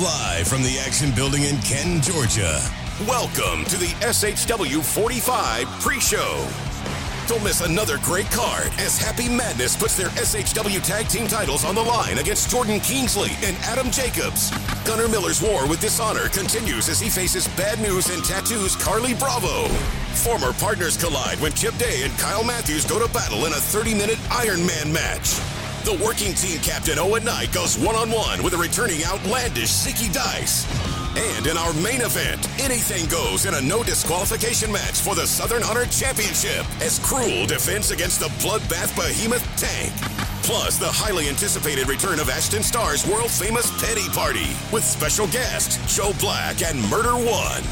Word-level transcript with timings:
Live 0.00 0.46
from 0.46 0.62
the 0.62 0.78
Action 0.78 1.10
Building 1.12 1.44
in 1.44 1.56
Canton, 1.62 2.02
Georgia. 2.02 2.60
Welcome 3.08 3.64
to 3.64 3.78
the 3.78 3.86
SHW 4.04 4.84
45 4.84 5.64
pre 5.80 5.98
show. 6.00 6.46
Don't 7.26 7.42
miss 7.42 7.62
another 7.62 7.96
great 8.02 8.30
card 8.30 8.66
as 8.78 8.98
Happy 8.98 9.26
Madness 9.26 9.74
puts 9.74 9.96
their 9.96 10.10
SHW 10.10 10.84
tag 10.84 11.08
team 11.08 11.26
titles 11.26 11.64
on 11.64 11.74
the 11.74 11.82
line 11.82 12.18
against 12.18 12.50
Jordan 12.50 12.78
Kingsley 12.80 13.30
and 13.42 13.56
Adam 13.62 13.90
Jacobs. 13.90 14.50
Gunnar 14.84 15.08
Miller's 15.08 15.40
war 15.40 15.66
with 15.66 15.80
dishonor 15.80 16.28
continues 16.28 16.90
as 16.90 17.00
he 17.00 17.08
faces 17.08 17.48
bad 17.56 17.80
news 17.80 18.10
and 18.10 18.22
tattoos 18.22 18.76
Carly 18.76 19.14
Bravo. 19.14 19.66
Former 20.12 20.52
partners 20.52 20.98
collide 20.98 21.40
when 21.40 21.52
Chip 21.52 21.74
Day 21.78 22.02
and 22.02 22.12
Kyle 22.18 22.44
Matthews 22.44 22.84
go 22.84 22.98
to 23.02 23.10
battle 23.14 23.46
in 23.46 23.52
a 23.52 23.56
30 23.56 23.94
minute 23.94 24.18
Iron 24.30 24.66
Man 24.66 24.92
match. 24.92 25.40
The 25.86 26.04
working 26.04 26.34
team 26.34 26.58
captain 26.62 26.98
Owen 26.98 27.22
Knight 27.22 27.52
goes 27.52 27.78
one 27.78 27.94
on 27.94 28.10
one 28.10 28.42
with 28.42 28.54
a 28.54 28.58
returning 28.58 29.04
outlandish 29.04 29.70
Zicky 29.70 30.12
Dice. 30.12 30.66
And 31.14 31.46
in 31.46 31.56
our 31.56 31.72
main 31.74 32.00
event, 32.00 32.42
anything 32.58 33.06
goes 33.06 33.46
in 33.46 33.54
a 33.54 33.62
no 33.62 33.84
disqualification 33.84 34.72
match 34.72 34.98
for 34.98 35.14
the 35.14 35.28
Southern 35.28 35.62
Honor 35.62 35.86
Championship 35.86 36.66
as 36.82 36.98
Cruel 37.06 37.46
defends 37.46 37.92
against 37.92 38.18
the 38.18 38.26
bloodbath 38.42 38.96
behemoth 38.98 39.46
Tank. 39.54 39.94
Plus, 40.42 40.76
the 40.76 40.90
highly 40.90 41.28
anticipated 41.28 41.88
return 41.88 42.18
of 42.18 42.30
Ashton 42.30 42.64
Starr's 42.64 43.06
world 43.06 43.30
famous 43.30 43.70
Petty 43.80 44.08
Party 44.08 44.50
with 44.72 44.82
special 44.82 45.28
guests 45.28 45.78
Joe 45.94 46.10
Black 46.18 46.62
and 46.62 46.82
Murder 46.90 47.14
One. 47.14 47.62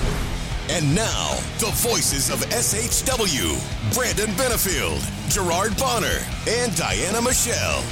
And 0.70 0.94
now, 0.94 1.34
the 1.58 1.74
voices 1.82 2.30
of 2.30 2.38
SHW 2.54 3.58
Brandon 3.92 4.30
Benefield, 4.38 5.02
Gerard 5.28 5.76
Bonner, 5.76 6.22
and 6.46 6.74
Diana 6.76 7.20
Michelle. 7.20 7.82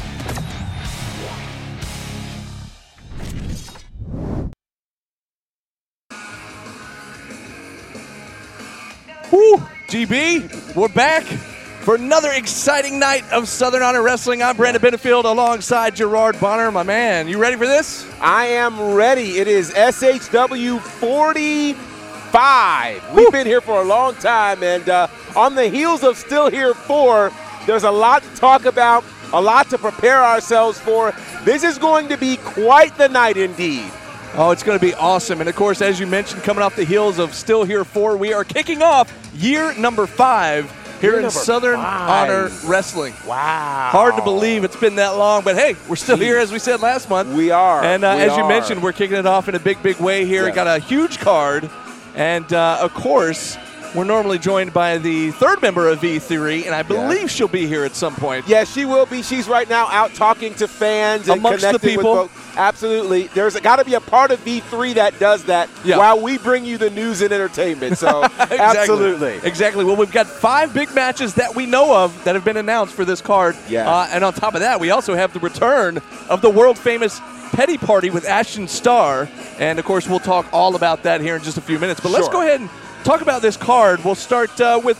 Woo! 9.32 9.56
GB, 9.88 10.76
we're 10.76 10.86
back 10.88 11.24
for 11.24 11.94
another 11.94 12.30
exciting 12.32 12.98
night 12.98 13.24
of 13.32 13.48
Southern 13.48 13.80
Honor 13.80 14.02
Wrestling. 14.02 14.42
I'm 14.42 14.58
Brandon 14.58 14.82
Benefield 14.82 15.24
alongside 15.24 15.96
Gerard 15.96 16.38
Bonner, 16.38 16.70
my 16.70 16.82
man. 16.82 17.28
You 17.28 17.38
ready 17.38 17.56
for 17.56 17.66
this? 17.66 18.06
I 18.20 18.44
am 18.44 18.92
ready. 18.92 19.38
It 19.38 19.48
is 19.48 19.70
SHW 19.70 20.82
45. 20.82 23.14
We've 23.14 23.32
been 23.32 23.46
here 23.46 23.62
for 23.62 23.80
a 23.80 23.84
long 23.84 24.16
time, 24.16 24.62
and 24.62 24.86
uh, 24.90 25.08
on 25.34 25.54
the 25.54 25.66
heels 25.66 26.04
of 26.04 26.18
Still 26.18 26.50
Here 26.50 26.74
4, 26.74 27.32
there's 27.66 27.84
a 27.84 27.90
lot 27.90 28.22
to 28.24 28.34
talk 28.34 28.66
about, 28.66 29.02
a 29.32 29.40
lot 29.40 29.70
to 29.70 29.78
prepare 29.78 30.22
ourselves 30.22 30.78
for. 30.78 31.14
This 31.44 31.64
is 31.64 31.78
going 31.78 32.10
to 32.10 32.18
be 32.18 32.36
quite 32.36 32.98
the 32.98 33.08
night 33.08 33.38
indeed. 33.38 33.90
Oh, 34.34 34.50
it's 34.50 34.62
going 34.62 34.78
to 34.78 34.84
be 34.84 34.94
awesome. 34.94 35.40
And 35.40 35.48
of 35.48 35.54
course, 35.56 35.82
as 35.82 36.00
you 36.00 36.06
mentioned, 36.06 36.42
coming 36.42 36.62
off 36.62 36.74
the 36.74 36.84
heels 36.84 37.18
of 37.18 37.34
Still 37.34 37.64
Here 37.64 37.84
4, 37.84 38.16
we 38.16 38.32
are 38.32 38.44
kicking 38.44 38.80
off 38.80 39.12
year 39.34 39.74
number 39.74 40.06
five 40.06 40.70
here 41.02 41.12
Year 41.16 41.20
in 41.20 41.30
Southern 41.30 41.76
five. 41.76 42.30
Honor 42.30 42.50
Wrestling. 42.64 43.12
Wow. 43.26 43.90
Hard 43.90 44.16
to 44.16 44.22
believe 44.22 44.64
it's 44.64 44.76
been 44.76 44.94
that 44.94 45.16
long, 45.18 45.42
but 45.42 45.56
hey, 45.56 45.76
we're 45.86 45.96
still 45.96 46.16
here 46.16 46.38
as 46.38 46.50
we 46.50 46.58
said 46.58 46.80
last 46.80 47.10
month. 47.10 47.34
We 47.34 47.50
are. 47.50 47.82
And 47.82 48.04
uh, 48.04 48.14
We 48.16 48.22
as 48.22 48.36
you 48.38 48.48
mentioned, 48.48 48.82
we're 48.82 48.92
kicking 48.92 49.16
it 49.18 49.26
off 49.26 49.48
in 49.48 49.54
a 49.54 49.60
big, 49.60 49.82
big 49.82 49.98
way 49.98 50.24
here. 50.24 50.50
Got 50.50 50.66
a 50.66 50.78
huge 50.78 51.18
card. 51.18 51.68
And 52.14 52.50
uh, 52.52 52.78
of 52.80 52.94
course, 52.94 53.56
we're 53.94 54.04
normally 54.04 54.38
joined 54.38 54.72
by 54.72 54.98
the 54.98 55.30
third 55.32 55.60
member 55.60 55.88
of 55.88 56.00
V3, 56.00 56.64
and 56.66 56.74
I 56.74 56.82
believe 56.82 57.30
she'll 57.30 57.46
be 57.48 57.66
here 57.66 57.84
at 57.84 57.94
some 57.94 58.14
point. 58.14 58.48
Yeah, 58.48 58.64
she 58.64 58.84
will 58.84 59.06
be. 59.06 59.22
She's 59.22 59.48
right 59.48 59.68
now 59.68 59.86
out 59.88 60.14
talking 60.14 60.54
to 60.54 60.66
fans 60.68 61.28
and 61.28 61.38
Amongst 61.40 61.60
the 61.60 61.66
connecting 61.68 61.90
people. 61.96 62.30
Absolutely. 62.56 63.28
There's 63.28 63.58
got 63.60 63.76
to 63.76 63.84
be 63.84 63.94
a 63.94 64.00
part 64.00 64.30
of 64.30 64.38
V3 64.44 64.94
that 64.94 65.18
does 65.18 65.44
that 65.44 65.68
Yeah. 65.84 65.98
while 65.98 66.20
we 66.20 66.38
bring 66.38 66.64
you 66.64 66.78
the 66.78 66.90
news 66.90 67.20
and 67.22 67.32
entertainment. 67.32 67.98
So, 67.98 68.22
Exactly. 68.40 68.58
absolutely. 68.58 69.40
Exactly. 69.42 69.84
Well, 69.84 69.96
we've 69.96 70.12
got 70.12 70.26
five 70.26 70.72
big 70.74 70.94
matches 70.94 71.34
that 71.34 71.54
we 71.54 71.66
know 71.66 71.96
of 71.96 72.24
that 72.24 72.34
have 72.34 72.44
been 72.44 72.56
announced 72.58 72.94
for 72.94 73.04
this 73.04 73.20
card. 73.20 73.56
Yeah. 73.68 73.90
Uh, 73.90 74.08
and 74.10 74.22
on 74.24 74.32
top 74.34 74.54
of 74.54 74.60
that, 74.60 74.80
we 74.80 74.90
also 74.90 75.14
have 75.14 75.32
the 75.32 75.40
return 75.40 76.00
of 76.28 76.40
the 76.42 76.50
world 76.50 76.78
famous 76.78 77.20
Petty 77.52 77.76
Party 77.78 78.08
with 78.10 78.26
Ashton 78.26 78.68
Starr. 78.68 79.28
And 79.58 79.78
of 79.78 79.84
course, 79.84 80.08
we'll 80.08 80.18
talk 80.20 80.46
all 80.52 80.74
about 80.76 81.02
that 81.04 81.20
here 81.20 81.36
in 81.36 81.42
just 81.42 81.58
a 81.58 81.62
few 81.62 81.78
minutes. 81.78 82.00
But 82.00 82.10
let's 82.12 82.28
go 82.28 82.40
ahead 82.42 82.60
and 82.60 82.70
talk 83.04 83.20
about 83.20 83.42
this 83.42 83.56
card. 83.56 84.04
We'll 84.04 84.14
start 84.14 84.60
uh, 84.60 84.80
with 84.82 84.98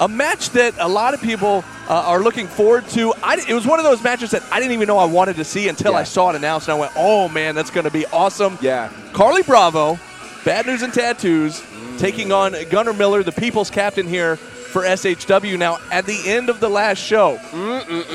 a 0.00 0.08
match 0.08 0.50
that 0.50 0.74
a 0.78 0.88
lot 0.88 1.14
of 1.14 1.22
people 1.22 1.64
uh, 1.88 1.94
are 2.06 2.20
looking 2.20 2.46
forward 2.46 2.86
to. 2.88 3.14
I, 3.22 3.38
it 3.48 3.54
was 3.54 3.66
one 3.66 3.78
of 3.78 3.84
those 3.84 4.02
matches 4.02 4.30
that 4.32 4.42
I 4.52 4.58
didn't 4.60 4.72
even 4.72 4.86
know 4.88 4.98
I 4.98 5.04
wanted 5.06 5.36
to 5.36 5.44
see 5.44 5.68
until 5.68 5.92
Yeah. 5.92 5.98
I 5.98 6.02
saw 6.04 6.30
it 6.30 6.36
announced, 6.36 6.68
and 6.68 6.76
I 6.76 6.80
went, 6.80 6.92
"Oh 6.96 7.28
man, 7.28 7.54
that's 7.54 7.70
going 7.70 7.84
to 7.84 7.90
be 7.90 8.04
awesome!" 8.06 8.58
Yeah. 8.60 8.90
Carly 9.12 9.42
Bravo, 9.42 9.98
Bad 10.44 10.66
News 10.66 10.82
and 10.82 10.92
Tattoos, 10.92 11.62
taking 11.98 12.32
on 12.32 12.54
Gunnar 12.70 12.92
Miller, 12.92 13.22
the 13.22 13.32
people's 13.32 13.70
captain 13.70 14.06
here 14.06 14.36
for 14.36 14.82
SHW. 14.82 15.58
Now, 15.58 15.78
at 15.90 16.04
the 16.04 16.20
end 16.26 16.50
of 16.50 16.60
the 16.60 16.68
last 16.68 16.98
show, 16.98 17.38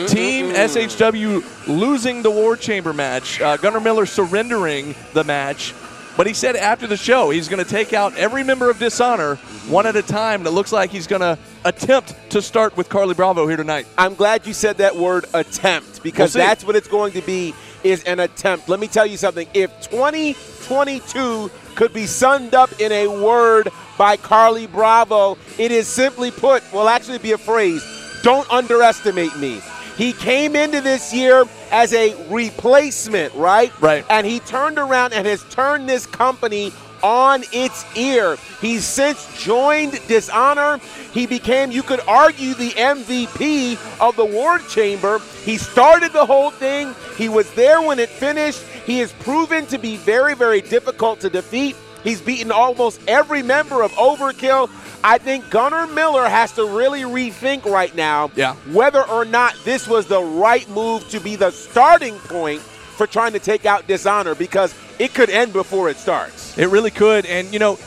Team 0.08 0.52
SHW 0.52 1.68
losing 1.68 2.22
the 2.22 2.30
War 2.30 2.56
Chamber 2.56 2.94
match, 2.94 3.42
uh, 3.42 3.58
Gunnar 3.58 3.80
Miller 3.80 4.06
surrendering 4.06 4.94
the 5.14 5.24
match. 5.24 5.74
But 6.18 6.28
he 6.28 6.34
said 6.34 6.56
after 6.56 6.88
the 6.88 6.98
show 6.98 7.30
he's 7.30 7.48
going 7.48 7.64
to 7.64 7.70
take 7.70 7.94
out 7.94 8.16
every 8.16 8.44
member 8.44 8.70
of 8.70 8.80
Dishonor 8.80 9.36
one 9.68 9.86
at 9.86 9.96
a 9.96 10.02
time. 10.02 10.42
And 10.42 10.48
it 10.48 10.52
looks 10.52 10.72
like 10.72 10.90
he's 10.90 11.08
going 11.08 11.22
to 11.22 11.38
attempt 11.64 12.14
to 12.32 12.42
start 12.42 12.76
with 12.76 12.90
Carly 12.90 13.16
Bravo 13.16 13.48
here 13.48 13.58
tonight. 13.58 13.88
I'm 13.98 14.16
glad 14.16 14.46
you 14.46 14.54
said 14.54 14.78
that 14.78 14.96
word 14.96 15.26
attempt 15.34 16.04
because 16.04 16.36
We'll 16.36 16.46
that's 16.46 16.64
what 16.66 16.76
it's 16.76 16.88
going 16.88 17.14
to 17.14 17.22
be 17.22 17.54
is 17.84 18.04
an 18.04 18.20
attempt. 18.20 18.70
Let 18.70 18.80
me 18.80 18.88
tell 18.88 19.06
you 19.06 19.18
something. 19.18 19.48
If 19.54 19.72
2022 19.90 21.50
could 21.76 21.94
be 21.94 22.06
summed 22.06 22.54
up 22.54 22.80
in 22.80 22.92
a 22.92 23.08
word 23.08 23.70
by 23.98 24.18
Carly 24.18 24.68
Bravo, 24.68 25.38
it 25.58 25.72
is 25.72 25.88
simply 25.88 26.32
put, 26.32 26.62
will 26.74 26.90
actually 26.90 27.18
be 27.18 27.32
a 27.32 27.38
phrase, 27.38 27.84
don't 28.24 28.50
underestimate 28.52 29.36
me. 29.38 29.62
He 29.98 30.14
came 30.14 30.56
into 30.56 30.82
this 30.82 31.14
year 31.14 31.46
as 31.72 31.94
a 31.94 32.16
replacement, 32.30 33.34
right? 33.36 33.72
Right. 33.82 34.06
And 34.10 34.26
he 34.26 34.40
turned 34.40 34.78
around 34.78 35.14
and 35.14 35.28
has 35.28 35.44
turned 35.50 35.88
this 35.88 36.06
company 36.06 36.72
on 37.04 37.44
its 37.52 37.86
ear. 37.96 38.38
He's 38.60 38.86
since 38.86 39.28
joined 39.42 39.94
Dishonor. 40.08 40.80
He 41.14 41.26
became, 41.26 41.72
you 41.72 41.84
could 41.84 42.00
argue, 42.08 42.54
the 42.54 42.72
MVP 42.72 43.78
of 44.00 44.16
the 44.16 44.26
War 44.26 44.60
Chamber. 44.60 45.20
He 45.44 45.58
started 45.58 46.14
the 46.14 46.26
whole 46.26 46.52
thing. 46.52 46.94
He 47.18 47.30
was 47.30 47.52
there 47.54 47.82
when 47.82 48.00
it 48.00 48.10
finished. 48.10 48.62
He 48.86 49.00
has 49.00 49.12
proven 49.14 49.66
to 49.68 49.78
be 49.78 49.98
very, 49.98 50.36
very 50.36 50.62
difficult 50.62 51.20
to 51.22 51.30
defeat. 51.30 51.76
He's 52.04 52.22
beaten 52.22 52.52
almost 52.52 53.00
every 53.08 53.44
member 53.44 53.84
of 53.84 53.92
Overkill. 53.94 54.70
I 55.04 55.18
think 55.18 55.50
Gunnar 55.50 55.88
Miller 55.88 56.28
has 56.28 56.52
to 56.54 56.66
really 56.66 57.02
rethink 57.02 57.66
right 57.66 57.94
now 57.96 58.32
Yeah. 58.36 58.54
whether 58.72 59.02
or 59.08 59.26
not 59.26 59.56
this 59.66 59.88
was 59.88 60.06
the 60.06 60.22
right 60.22 60.68
move 60.70 61.08
to 61.10 61.20
be 61.20 61.36
the 61.36 61.52
starting 61.52 62.16
point 62.20 62.62
for 62.62 63.08
trying 63.08 63.34
to 63.34 63.40
take 63.40 63.66
out 63.66 63.88
Dishonor 63.88 64.36
because 64.36 64.76
it 65.00 65.14
could 65.14 65.30
end 65.30 65.54
before 65.54 65.90
it 65.90 65.98
starts. 65.98 66.56
It 66.58 66.68
really 66.68 66.92
could. 66.92 67.26
And, 67.26 67.52
you 67.52 67.58
know, 67.60 67.80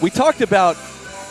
we 0.00 0.08
talked 0.10 0.40
about 0.40 0.76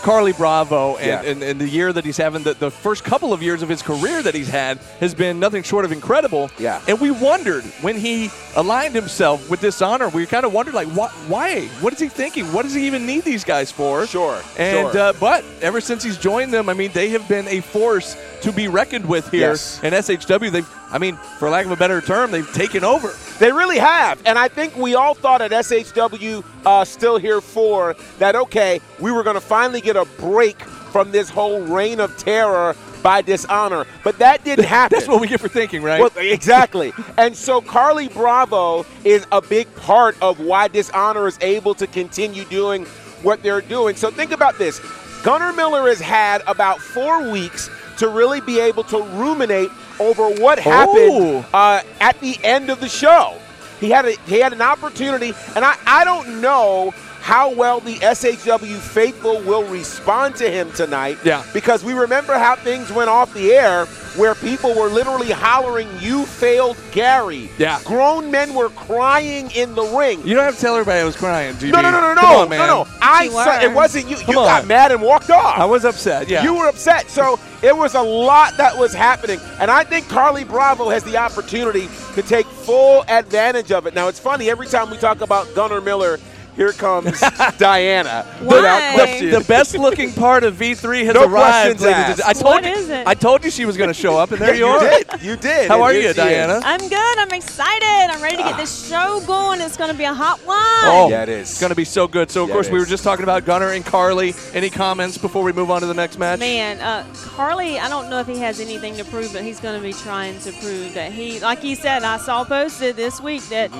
Carly 0.02 0.34
Bravo 0.34 0.96
and, 0.98 1.06
Yeah. 1.06 1.22
and, 1.32 1.44
and 1.44 1.62
the 1.62 1.68
year 1.70 1.94
that 1.94 2.04
he's 2.04 2.18
having, 2.18 2.44
the, 2.44 2.54
the 2.56 2.72
first 2.72 3.04
couple 3.04 3.34
of 3.34 3.42
years 3.44 3.62
of 3.62 3.70
his 3.70 3.82
career 3.82 4.22
that 4.24 4.34
he's 4.34 4.48
had 4.50 4.78
has 5.00 5.14
been 5.14 5.40
nothing 5.40 5.64
short 5.64 5.86
of 5.86 5.92
incredible. 5.92 6.50
Yeah. 6.58 6.82
And 6.88 7.00
we 7.00 7.12
wondered 7.12 7.64
when 7.82 7.96
he 7.98 8.30
aligned 8.56 8.96
himself 8.96 9.50
with 9.50 9.62
Dishonor, 9.62 10.10
we 10.10 10.26
kind 10.26 10.46
of 10.46 10.54
wondered, 10.54 10.74
like, 10.74 10.88
why? 10.90 11.68
What 11.82 11.94
is 11.94 12.00
he 12.00 12.10
thinking? 12.10 12.52
What 12.52 12.64
does 12.64 12.74
he 12.74 12.88
even 12.88 13.06
need 13.06 13.24
these 13.24 13.44
guys 13.44 13.72
for? 13.72 14.06
Sure, 14.08 14.42
And, 14.58 14.92
sure. 14.92 14.98
Uh, 15.00 15.14
but 15.20 15.46
ever 15.62 15.80
since 15.80 16.04
he's 16.04 16.18
joined 16.18 16.54
them, 16.54 16.68
I 16.68 16.74
mean, 16.74 16.92
they 16.94 17.10
have 17.10 17.28
been 17.30 17.48
a 17.48 17.62
force 17.62 18.18
to 18.42 18.52
be 18.52 18.68
reckoned 18.68 19.06
with 19.08 19.30
here 19.30 19.52
Yes. 19.52 19.80
in 19.84 19.94
SHW. 19.94 20.52
They've, 20.52 20.68
I 20.92 20.98
mean, 20.98 21.16
for 21.16 21.50
lack 21.50 21.66
of 21.66 21.72
a 21.72 21.76
better 21.76 22.02
term, 22.02 22.32
they've 22.32 22.52
taken 22.54 22.84
over. 22.84 23.14
They 23.40 23.52
really 23.52 23.80
have. 23.80 24.22
And 24.26 24.38
I 24.38 24.48
think 24.48 24.76
we 24.76 24.96
all 24.96 25.14
thought 25.14 25.42
at 25.42 25.52
SHW 25.52 26.44
uh, 26.66 26.86
Still 26.86 27.18
Here 27.18 27.40
4 27.40 27.96
that, 28.20 28.36
okay, 28.36 28.82
we 29.00 29.12
were 29.12 29.24
going 29.24 29.36
to 29.36 29.42
finally 29.42 29.82
get 29.82 29.96
a 29.96 30.06
break 30.20 30.62
from 30.62 31.12
this 31.12 31.30
whole 31.30 31.62
reign 31.62 32.00
of 32.02 32.16
terror 32.18 32.76
by 33.02 33.22
Dishonor. 33.22 33.86
But 34.04 34.20
that 34.20 34.44
didn't 34.44 34.66
happen. 34.80 34.98
That's 34.98 35.08
what 35.08 35.22
we 35.22 35.28
get 35.28 35.40
for 35.40 35.48
thinking, 35.48 35.82
right? 35.82 36.02
Well, 36.02 36.12
exactly. 36.18 36.92
and 37.18 37.36
so 37.36 37.62
Carly 37.62 38.10
Bravo 38.10 38.86
is 39.04 39.26
a 39.32 39.42
big 39.42 39.74
part 39.76 40.22
of 40.22 40.40
why 40.40 40.68
Dishonor 40.68 41.28
is 41.28 41.38
able 41.42 41.74
to 41.76 41.88
continue 41.88 42.46
doing 42.46 42.86
what 43.24 43.42
they're 43.44 43.62
doing. 43.62 43.96
So 43.96 44.12
think 44.12 44.32
about 44.32 44.58
this. 44.58 44.82
Gunnar 45.24 45.54
Miller 45.54 45.88
has 45.88 46.02
had 46.02 46.42
about 46.48 46.80
four 46.80 47.32
weeks 47.32 47.70
to 47.98 48.10
really 48.10 48.42
be 48.42 48.60
able 48.60 48.84
to 48.86 49.02
ruminate 49.04 49.70
over 50.02 50.30
what 50.42 50.60
happened 50.60 51.46
uh, 51.54 51.82
at 52.00 52.20
the 52.20 52.38
end 52.44 52.70
of 52.70 52.80
the 52.80 52.90
show. 52.90 53.38
He 53.80 53.90
had 53.90 54.06
a, 54.06 54.12
he 54.28 54.40
had 54.40 54.54
an 54.54 54.62
opportunity, 54.62 55.34
and 55.56 55.64
I, 55.66 55.76
I 55.86 56.04
don't 56.04 56.42
know 56.42 56.94
how 57.22 57.54
well 57.54 57.80
the 57.80 57.96
SHW 57.98 58.78
faithful 58.80 59.40
will 59.42 59.64
respond 59.66 60.36
to 60.38 60.50
him 60.50 60.72
tonight. 60.74 61.18
Yeah. 61.24 61.46
Because 61.54 61.84
we 61.84 61.94
remember 61.94 62.34
how 62.34 62.56
things 62.56 62.92
went 62.92 63.10
off 63.10 63.34
the 63.34 63.52
air 63.54 63.86
where 64.18 64.36
people 64.36 64.74
were 64.76 64.90
literally 64.90 65.32
hollering, 65.32 65.88
You 66.00 66.26
failed 66.26 66.78
Gary. 66.92 67.50
Yeah. 67.58 67.80
Grown 67.86 68.30
men 68.32 68.54
were 68.54 68.70
crying 68.70 69.50
in 69.52 69.74
the 69.76 69.84
ring. 69.84 70.22
You 70.28 70.36
don't 70.36 70.44
have 70.44 70.56
to 70.56 70.62
tell 70.62 70.76
everybody 70.76 71.00
I 71.00 71.06
was 71.06 71.16
crying, 71.16 71.54
GB. 71.56 71.72
no, 71.72 71.82
no, 71.82 71.92
no, 71.92 72.14
no, 72.14 72.16
Come 72.22 72.30
no, 72.30 72.38
on, 72.42 72.50
man. 72.50 72.60
no, 72.60 72.84
no. 72.84 72.88
I 73.02 73.30
saw, 73.30 73.62
it 73.62 73.72
wasn't 73.72 74.10
you. 74.10 74.18
Come 74.18 74.26
you 74.30 74.34
got 74.36 74.64
on. 74.64 74.68
mad 74.68 74.92
and 74.92 75.02
walked 75.02 75.30
off. 75.30 75.58
I 75.58 75.66
was 75.66 75.86
upset. 75.86 76.28
Yeah. 76.28 76.44
You 76.44 76.56
were 76.56 76.68
upset. 76.68 77.10
So 77.10 77.40
it 77.62 77.76
was 77.78 77.94
a 77.96 78.02
lot 78.02 78.58
that 78.58 78.78
was 78.78 78.94
happening. 78.94 79.40
And 79.60 79.72
I 79.72 79.84
think 79.84 80.10
Carly 80.10 80.44
Bravo 80.44 80.90
has 80.90 81.04
the 81.04 81.16
opportunity 81.18 81.88
to 82.16 82.22
take 82.22 82.48
full 82.48 83.06
advantage 83.08 83.72
of 83.72 83.86
it. 83.86 83.94
Now, 83.94 84.08
it's 84.10 84.20
funny, 84.20 84.50
every 84.50 84.68
time 84.68 84.90
we 84.90 84.98
talk 84.98 85.22
about 85.22 85.54
Gunnar 85.56 85.80
Miller, 85.80 86.20
here 86.56 86.72
comes 86.74 87.20
Diana. 87.58 88.24
Why? 88.42 88.56
Without 88.56 88.94
question. 88.96 89.30
the 89.32 89.40
best 89.42 89.78
looking 89.78 90.12
part 90.14 90.44
of 90.44 90.56
V3 90.56 91.06
has 91.06 91.14
No 91.14 91.24
arrived, 91.24 91.80
questions 91.80 91.82
ladies 91.82 92.20
asked. 92.20 92.26
I 92.26 92.34
told 92.34 92.46
What 92.46 92.64
you, 92.66 92.72
is 92.72 92.90
it? 92.90 93.08
I 93.08 93.14
told 93.14 93.44
you 93.46 93.52
she 93.52 93.66
was 93.66 93.78
going 93.78 93.88
to 93.90 93.94
show 93.94 94.18
up, 94.18 94.32
and 94.32 94.42
there 94.42 94.54
Yeah, 94.54 94.60
you, 94.60 94.66
you 94.66 94.72
are. 94.72 94.80
did. 95.04 95.22
You 95.24 95.36
did. 95.38 95.68
How 95.70 95.82
are 95.82 95.94
you, 95.94 96.02
she 96.02 96.08
is. 96.08 96.16
Diana? 96.16 96.60
I'm 96.64 96.80
good. 96.80 97.18
I'm 97.20 97.32
excited. 97.32 98.12
I'm 98.14 98.22
ready 98.22 98.38
to 98.38 98.44
get 98.44 98.58
this 98.58 98.88
show 98.90 99.22
going. 99.26 99.62
It's 99.62 99.78
going 99.78 99.92
to 99.92 99.98
be 99.98 100.04
a 100.04 100.14
hot 100.14 100.40
one. 100.46 100.58
Oh, 100.60 101.08
Yeah, 101.10 101.24
it 101.24 101.30
is. 101.30 101.52
It's 101.52 101.60
going 101.60 101.70
to 101.72 101.76
be 101.76 101.86
so 101.86 102.08
good. 102.08 102.30
So, 102.30 102.44
of 102.44 102.50
Yeah, 102.50 102.56
course, 102.56 102.70
we 102.70 102.80
were 102.80 102.86
just 102.86 103.04
talking 103.04 103.24
about 103.24 103.46
Gunnar 103.46 103.72
and 103.72 103.86
Carly. 103.86 104.34
Any 104.54 104.70
comments 104.70 105.18
before 105.18 105.44
we 105.44 105.54
move 105.54 105.72
on 105.72 105.82
to 105.82 105.88
the 105.88 105.94
next 105.94 106.18
match? 106.20 106.40
Man, 106.40 106.80
uh, 106.82 107.06
Carly, 107.16 107.80
I 107.80 107.88
don't 107.90 108.10
know 108.10 108.20
if 108.20 108.28
he 108.28 108.38
has 108.40 108.60
anything 108.60 108.96
to 108.98 109.06
prove, 109.06 109.32
but 109.34 109.44
he's 109.44 109.60
going 109.60 109.80
to 109.80 109.84
be 109.86 109.94
trying 109.94 110.38
to 110.40 110.52
prove 110.54 110.94
that 110.96 111.12
he, 111.12 111.40
like 111.40 111.60
he 111.60 111.76
said, 111.76 112.04
I 112.04 112.18
saw 112.18 112.44
posted 112.44 112.96
this 112.96 113.22
week 113.22 113.42
that 113.50 113.72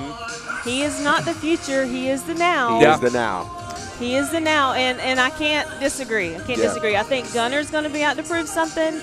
he 0.64 0.82
is 0.82 1.02
not 1.02 1.24
the 1.24 1.34
future, 1.34 1.84
he 1.84 2.08
is 2.08 2.22
the 2.24 2.34
now. 2.34 2.78
He 2.78 2.84
Yeah. 2.84 2.94
is 2.94 3.00
the 3.00 3.10
now. 3.10 3.50
He 3.98 4.16
is 4.16 4.30
the 4.30 4.40
now, 4.40 4.72
and, 4.72 4.98
and 5.00 5.20
I 5.20 5.30
can't 5.30 5.68
disagree. 5.78 6.34
I 6.34 6.38
can't 6.38 6.58
Yeah. 6.58 6.66
disagree. 6.68 6.96
I 6.96 7.02
think 7.04 7.32
Gunnar's 7.32 7.70
going 7.70 7.84
to 7.84 7.90
be 7.90 8.02
out 8.02 8.16
to 8.16 8.22
prove 8.24 8.48
something, 8.48 9.00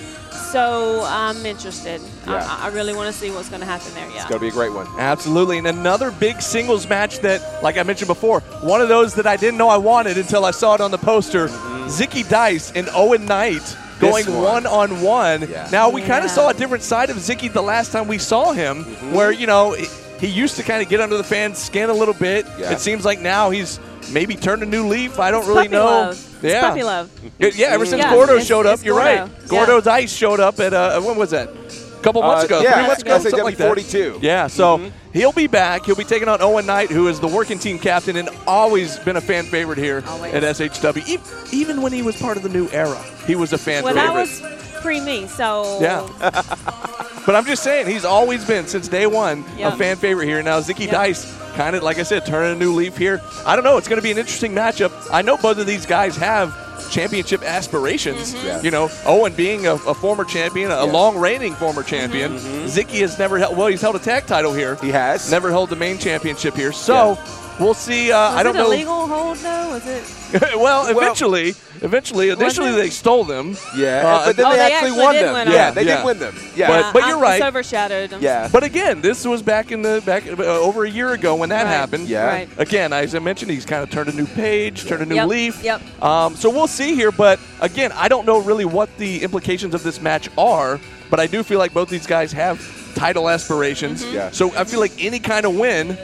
so 0.52 1.04
I'm 1.06 1.46
interested. 1.46 2.00
Yeah. 2.26 2.46
I, 2.60 2.66
I 2.66 2.68
really 2.68 2.92
want 2.94 3.06
to 3.12 3.18
see 3.18 3.30
what's 3.30 3.48
going 3.48 3.60
to 3.60 3.66
happen 3.66 3.94
there. 3.94 4.06
Yeah. 4.10 4.16
It's 4.16 4.24
going 4.26 4.38
to 4.40 4.44
be 4.44 4.48
a 4.48 4.52
great 4.52 4.72
one. 4.74 4.86
Absolutely. 4.98 5.56
And 5.58 5.66
another 5.66 6.10
big 6.10 6.42
singles 6.42 6.86
match 6.88 7.20
that, 7.20 7.62
like 7.62 7.78
I 7.78 7.82
mentioned 7.82 8.08
before, 8.08 8.40
one 8.62 8.80
of 8.82 8.88
those 8.88 9.14
that 9.14 9.26
I 9.26 9.36
didn't 9.36 9.56
know 9.58 9.68
I 9.68 9.78
wanted 9.78 10.18
until 10.18 10.44
I 10.44 10.50
saw 10.50 10.74
it 10.74 10.80
on 10.82 10.90
the 10.90 10.98
poster. 10.98 11.48
Zicky 11.48 12.28
Dice 12.28 12.70
and 12.74 12.88
Owen 12.94 13.24
Knight 13.26 13.62
going 14.00 14.26
one. 14.26 14.42
one 14.42 14.66
on 14.66 15.00
one. 15.02 15.48
Yeah. 15.50 15.66
Now, 15.72 15.88
we 15.88 16.02
kind 16.02 16.24
of 16.24 16.30
saw 16.30 16.50
a 16.50 16.54
different 16.54 16.82
side 16.84 17.08
of 17.10 17.16
Zicky 17.16 17.50
the 17.52 17.62
last 17.62 17.90
time 17.92 18.06
we 18.06 18.18
saw 18.18 18.52
him, 18.52 18.84
Mm-hmm. 18.84 19.14
where, 19.14 19.32
you 19.32 19.46
know, 19.46 19.74
he 20.20 20.26
used 20.28 20.56
to 20.56 20.62
kind 20.62 20.82
of 20.82 20.88
get 20.88 21.00
under 21.00 21.16
the 21.16 21.24
fans' 21.24 21.58
skin 21.58 21.90
a 21.90 21.94
little 21.94 22.14
bit. 22.14 22.46
Yeah. 22.58 22.72
It 22.72 22.80
seems 22.80 23.04
like 23.04 23.20
now 23.20 23.50
he's 23.50 23.80
maybe 24.12 24.34
turned 24.36 24.62
a 24.62 24.66
new 24.66 24.86
leaf. 24.86 25.18
I 25.18 25.30
don't 25.30 25.40
It's 25.40 25.48
really 25.48 25.68
know. 25.68 25.84
Love. 25.84 26.10
It's 26.42 26.42
Yeah. 26.54 26.60
puppy 26.62 26.82
love. 26.82 27.10
It- 27.38 27.54
yeah, 27.56 27.68
ever 27.68 27.84
since 27.86 28.02
Yeah, 28.02 28.12
Gordo 28.14 28.32
it's- 28.34 28.46
showed 28.46 28.66
up, 28.66 28.74
it's 28.74 28.84
you're 28.84 28.94
Gordo. 28.96 29.20
right. 29.22 29.30
Yeah. 29.42 29.48
Gordo's 29.48 29.86
Ice 29.86 30.12
showed 30.12 30.40
up 30.40 30.58
at, 30.60 30.72
uh, 30.72 31.00
when 31.00 31.16
was 31.16 31.30
that? 31.30 31.48
A 31.48 32.02
couple 32.02 32.22
months 32.22 32.44
Uh, 32.44 32.46
ago, 32.46 32.60
yeah, 32.62 32.72
three 32.72 32.86
months 32.86 33.02
ago, 33.02 33.10
SHW 33.16 33.30
something 33.30 33.44
like 33.44 33.56
that. 33.58 33.66
42. 33.66 34.18
Yeah, 34.22 34.46
so 34.46 34.78
Mhm. 34.78 34.90
he'll 35.12 35.32
be 35.32 35.46
back. 35.46 35.84
He'll 35.84 35.94
be 35.96 36.04
taking 36.04 36.28
on 36.28 36.40
Owen 36.40 36.64
Knight, 36.64 36.90
who 36.90 37.08
is 37.08 37.20
the 37.20 37.26
working 37.28 37.58
team 37.58 37.78
captain 37.78 38.16
and 38.16 38.30
always 38.46 38.96
been 39.00 39.16
a 39.16 39.20
fan 39.20 39.44
favorite 39.44 39.76
here 39.76 40.02
Always. 40.08 40.32
at 40.32 40.42
SHW. 40.42 41.02
E- 41.06 41.18
Even 41.52 41.82
when 41.82 41.92
he 41.92 42.00
was 42.00 42.16
part 42.16 42.38
of 42.38 42.42
the 42.42 42.48
new 42.48 42.68
era, 42.72 42.96
he 43.26 43.34
was 43.36 43.52
a 43.52 43.58
fan 43.58 43.84
Well, 43.84 43.92
favorite. 43.92 44.06
that 44.06 44.14
was 44.14 44.42
pre 44.82 44.98
me, 45.00 45.28
so 45.36 45.78
Yeah. 45.78 46.00
But 47.26 47.36
I'm 47.36 47.44
just 47.44 47.62
saying, 47.62 47.86
he's 47.86 48.04
always 48.04 48.44
been 48.44 48.66
since 48.66 48.88
day 48.88 49.06
one 49.06 49.44
a 49.58 49.76
fan 49.76 49.96
favorite 49.96 50.26
here. 50.26 50.42
Now 50.42 50.60
Zicky 50.60 50.80
Yep. 50.86 50.90
Dice, 50.90 51.52
kind 51.54 51.76
of 51.76 51.82
like 51.82 51.98
I 51.98 52.02
said, 52.02 52.24
turning 52.26 52.56
a 52.56 52.58
new 52.58 52.72
leaf 52.74 52.96
here. 52.96 53.20
I 53.46 53.54
don't 53.56 53.64
know. 53.64 53.76
It's 53.76 53.88
going 53.88 53.98
to 53.98 54.02
be 54.02 54.10
an 54.10 54.18
interesting 54.18 54.52
matchup. 54.52 54.92
I 55.12 55.22
know 55.22 55.36
both 55.36 55.58
of 55.58 55.66
these 55.66 55.86
guys 55.86 56.16
have 56.16 56.56
championship 56.90 57.42
aspirations. 57.42 58.34
Mm-hmm. 58.34 58.46
Yeah. 58.46 58.62
You 58.62 58.70
know, 58.70 58.88
Owen 59.04 59.32
being 59.34 59.66
a, 59.66 59.74
a 59.74 59.94
former 59.94 60.24
champion, 60.24 60.70
a 60.70 60.76
Yeah. 60.86 60.92
long 60.92 61.18
reigning 61.18 61.54
former 61.54 61.82
champion. 61.82 62.32
Mm-hmm. 62.32 62.64
Zicky 62.66 63.00
has 63.00 63.18
never 63.18 63.38
held. 63.38 63.56
Well, 63.56 63.66
he's 63.68 63.80
held 63.82 63.96
a 63.96 64.00
tag 64.00 64.26
title 64.26 64.52
here. 64.52 64.76
He 64.76 64.88
has. 64.88 65.30
Never 65.30 65.50
held 65.50 65.70
the 65.70 65.76
main 65.76 65.98
championship 65.98 66.54
here. 66.56 66.72
So. 66.72 67.18
We'll 67.60 67.74
see. 67.74 68.10
Uh, 68.10 68.16
was 68.16 68.36
I 68.36 68.42
don't 68.42 68.56
it 68.56 68.58
know. 68.60 68.68
a 68.68 68.70
legal 68.70 69.06
hold 69.06 69.36
though? 69.36 69.68
Was 69.68 69.86
it? 69.86 70.02
well, 70.56 70.86
eventually, 70.88 71.54
eventually, 71.82 72.28
initially 72.30 72.72
they 72.72 72.90
stole 72.90 73.24
them. 73.24 73.56
Yeah, 73.76 74.02
Uh, 74.06 74.26
but 74.26 74.36
then 74.36 74.46
Oh, 74.46 74.50
they, 74.50 74.56
they 74.56 74.62
actually, 74.72 74.90
actually 74.90 75.02
won 75.02 75.14
did 75.14 75.24
them. 75.24 75.32
win 75.34 75.48
yeah, 75.48 75.70
them. 75.70 75.74
they 75.74 75.82
Yeah. 75.90 75.96
did 75.96 76.04
win 76.04 76.18
them. 76.18 76.34
Yeah. 76.56 76.68
But- 76.68 76.84
Uh, 76.84 76.92
but 76.92 77.06
you're 77.08 77.18
right. 77.18 77.36
It's 77.40 77.44
overshadowed. 77.46 78.12
I'm 78.12 78.22
yeah. 78.22 78.48
But 78.50 78.62
again, 78.64 79.00
this 79.00 79.24
was 79.26 79.42
back 79.42 79.72
in 79.72 79.82
the 79.82 80.02
back 80.06 80.26
uh, 80.26 80.42
over 80.42 80.84
a 80.84 80.90
year 80.90 81.12
ago 81.12 81.34
when 81.36 81.48
that 81.50 81.64
Right. 81.64 81.70
happened. 81.70 82.08
Yeah. 82.08 82.26
Right. 82.26 82.48
Again, 82.58 82.92
as 82.92 83.14
I 83.14 83.18
mentioned, 83.18 83.50
he's 83.50 83.64
kind 83.66 83.82
of 83.82 83.90
turned 83.90 84.08
a 84.08 84.12
new 84.14 84.26
page, 84.26 84.86
turned 84.86 85.02
a 85.02 85.06
new 85.06 85.14
Yep, 85.16 85.28
leaf. 85.28 85.64
yep. 85.64 85.80
Um, 86.02 86.36
so 86.36 86.50
we'll 86.50 86.66
see 86.68 86.94
here. 86.94 87.10
But 87.12 87.38
again, 87.60 87.92
I 87.94 88.08
don't 88.08 88.26
know 88.26 88.38
really 88.38 88.64
what 88.64 88.88
the 88.98 89.22
implications 89.22 89.74
of 89.74 89.82
this 89.82 90.00
match 90.00 90.28
are. 90.38 90.78
But 91.10 91.18
I 91.18 91.26
do 91.26 91.42
feel 91.42 91.58
like 91.58 91.74
both 91.74 91.88
these 91.88 92.06
guys 92.06 92.30
have 92.32 92.60
title 92.94 93.28
aspirations. 93.28 94.04
Mm-hmm. 94.04 94.14
Yeah. 94.14 94.30
So 94.30 94.52
I 94.56 94.62
feel 94.62 94.78
like 94.78 94.92
any 94.98 95.18
kind 95.18 95.44
of 95.44 95.56
win, 95.56 95.98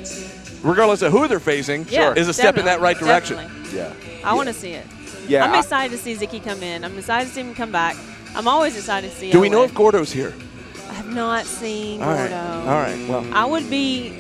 regardless 0.63 1.03
of 1.03 1.13
who 1.13 1.27
they're 1.29 1.41
facing, 1.41 1.87
Yeah, 1.89 2.15
is 2.15 2.29
a 2.29 2.33
step 2.35 2.57
in 2.59 2.65
that 2.67 2.81
right 2.81 2.99
direction. 2.99 3.37
definitely. 3.37 3.79
yeah. 3.79 3.93
I 4.25 4.35
want 4.35 4.49
to 4.49 4.55
see 4.55 4.71
it. 4.73 4.87
Yeah. 5.29 5.45
I'm 5.45 5.53
I- 5.55 5.59
excited 5.59 5.97
to 5.97 6.03
see 6.03 6.15
Zicky 6.15 6.43
come 6.43 6.63
in. 6.63 6.85
I'm 6.85 6.97
excited 6.99 7.29
to 7.29 7.35
see 7.35 7.41
him 7.41 7.55
come 7.55 7.73
back. 7.73 7.97
I'm 8.35 8.49
always 8.49 8.77
excited 8.77 9.11
to 9.11 9.17
see. 9.17 9.31
Do 9.31 9.41
we 9.41 9.49
know 9.49 9.63
if 9.63 9.75
Gordo's 9.75 10.13
here? 10.13 10.35
I 10.91 10.93
have 10.95 11.13
not 11.15 11.45
seen 11.47 12.03
All 12.03 12.11
right. 12.11 12.29
Gordo. 12.31 12.61
All 12.71 12.81
right. 12.81 13.09
Well, 13.09 13.27
I 13.35 13.45
would 13.45 13.69
be. 13.71 14.19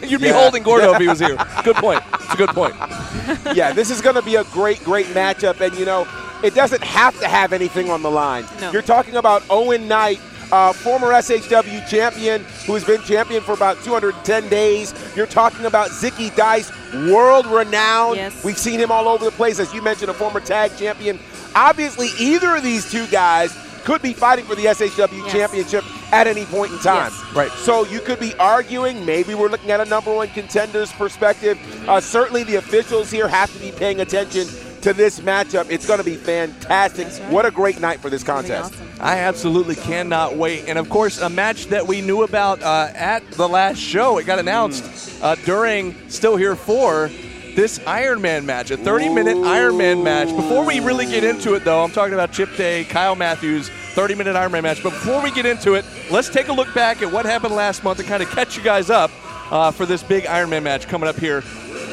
you'd 0.02 0.20
be 0.20 0.28
Yeah. 0.28 0.32
holding 0.32 0.62
Gordo 0.62 0.92
if 0.94 1.00
he 1.00 1.08
was 1.08 1.20
here. 1.20 1.36
Good 1.64 1.76
point. 1.76 2.02
It's 2.14 2.34
a 2.34 2.36
good 2.36 2.50
point. 2.50 2.74
yeah, 3.54 3.72
this 3.72 3.90
is 3.90 4.00
going 4.00 4.14
to 4.16 4.22
be 4.22 4.36
a 4.36 4.44
great, 4.44 4.82
great 4.82 5.06
matchup. 5.08 5.60
And, 5.60 5.76
you 5.78 5.84
know, 5.84 6.06
it 6.42 6.54
doesn't 6.54 6.82
have 6.82 7.18
to 7.20 7.28
have 7.28 7.52
anything 7.52 7.90
on 7.90 8.02
the 8.02 8.10
line. 8.10 8.44
No. 8.60 8.70
You're 8.72 8.80
talking 8.82 9.16
about 9.16 9.42
Owen 9.50 9.86
Knight, 9.86 10.20
uh, 10.54 10.72
former 10.72 11.08
SHW 11.08 11.84
champion 11.88 12.44
who 12.64 12.74
has 12.74 12.84
been 12.84 13.02
champion 13.02 13.42
for 13.42 13.54
about 13.54 13.82
210 13.82 14.48
days. 14.48 14.94
You're 15.16 15.26
talking 15.26 15.66
about 15.66 15.88
Zicky 15.90 16.34
Dice, 16.36 16.70
world 17.10 17.46
renowned. 17.46 18.16
Yes. 18.16 18.44
We've 18.44 18.56
seen 18.58 18.78
him 18.78 18.92
all 18.92 19.08
over 19.08 19.24
the 19.24 19.32
place. 19.32 19.58
As 19.58 19.74
you 19.74 19.82
mentioned, 19.82 20.10
a 20.10 20.14
former 20.14 20.38
tag 20.38 20.76
champion. 20.76 21.18
Obviously, 21.56 22.08
either 22.20 22.54
of 22.54 22.62
these 22.62 22.88
two 22.88 23.08
guys 23.08 23.52
could 23.82 24.00
be 24.00 24.12
fighting 24.12 24.44
for 24.44 24.54
the 24.54 24.66
SHW 24.66 25.24
Yes. 25.24 25.32
championship 25.32 25.84
at 26.12 26.28
any 26.28 26.44
point 26.44 26.70
in 26.70 26.78
time. 26.78 27.10
Yes. 27.12 27.34
Right. 27.34 27.50
So 27.50 27.84
you 27.84 27.98
could 27.98 28.20
be 28.20 28.32
arguing, 28.36 29.04
maybe 29.04 29.34
we're 29.34 29.48
looking 29.48 29.72
at 29.72 29.80
a 29.80 29.84
number 29.86 30.14
one 30.14 30.28
contenders 30.28 30.92
perspective. 30.92 31.58
Uh, 31.88 32.00
certainly 32.00 32.44
the 32.44 32.54
officials 32.56 33.10
here 33.10 33.26
have 33.26 33.52
to 33.52 33.58
be 33.58 33.72
paying 33.72 34.00
attention 34.00 34.46
to 34.84 34.92
this 34.92 35.18
matchup. 35.20 35.70
It's 35.70 35.86
going 35.86 35.98
to 35.98 36.04
be 36.04 36.14
fantastic. 36.14 37.06
Right. 37.06 37.32
What 37.32 37.46
a 37.46 37.50
great 37.50 37.80
night 37.80 38.00
for 38.00 38.10
this 38.10 38.22
contest. 38.22 38.74
awesome. 38.74 38.88
I 39.00 39.20
absolutely 39.20 39.76
cannot 39.76 40.36
wait. 40.36 40.68
And 40.68 40.78
of 40.78 40.90
course, 40.90 41.18
a 41.18 41.30
match 41.30 41.68
that 41.68 41.86
we 41.86 42.02
knew 42.02 42.22
about 42.22 42.62
uh, 42.62 42.90
at 42.94 43.28
the 43.32 43.48
last 43.48 43.78
show. 43.78 44.18
It 44.18 44.26
got 44.26 44.38
announced 44.38 45.22
uh, 45.22 45.36
during 45.46 45.96
Still 46.10 46.36
Here 46.36 46.54
4. 46.54 47.10
This 47.54 47.80
Iron 47.86 48.20
Man 48.20 48.44
match, 48.44 48.72
a 48.72 48.76
30 48.76 49.08
minute 49.08 49.36
Iron 49.38 49.78
Man 49.78 50.02
match. 50.02 50.28
Before 50.36 50.66
we 50.66 50.80
really 50.80 51.06
get 51.06 51.24
into 51.24 51.54
it, 51.54 51.64
though, 51.64 51.82
I'm 51.82 51.92
talking 51.92 52.12
about 52.12 52.32
Chip 52.32 52.54
Day, 52.56 52.84
Kyle 52.84 53.14
Matthews, 53.14 53.70
30 53.70 54.16
minute 54.16 54.36
Iron 54.36 54.52
Man 54.52 54.64
match. 54.64 54.82
But 54.82 54.90
before 54.90 55.22
we 55.22 55.30
get 55.30 55.46
into 55.46 55.74
it, 55.74 55.86
let's 56.10 56.28
take 56.28 56.48
a 56.48 56.52
look 56.52 56.74
back 56.74 57.00
at 57.00 57.10
what 57.10 57.24
happened 57.24 57.54
last 57.54 57.84
month 57.84 58.00
and 58.00 58.08
kind 58.08 58.22
of 58.22 58.28
catch 58.30 58.56
you 58.56 58.62
guys 58.62 58.90
up 58.90 59.10
uh, 59.50 59.70
for 59.70 59.86
this 59.86 60.02
big 60.02 60.26
Iron 60.26 60.50
Man 60.50 60.64
match 60.64 60.88
coming 60.88 61.08
up 61.08 61.16
here 61.16 61.42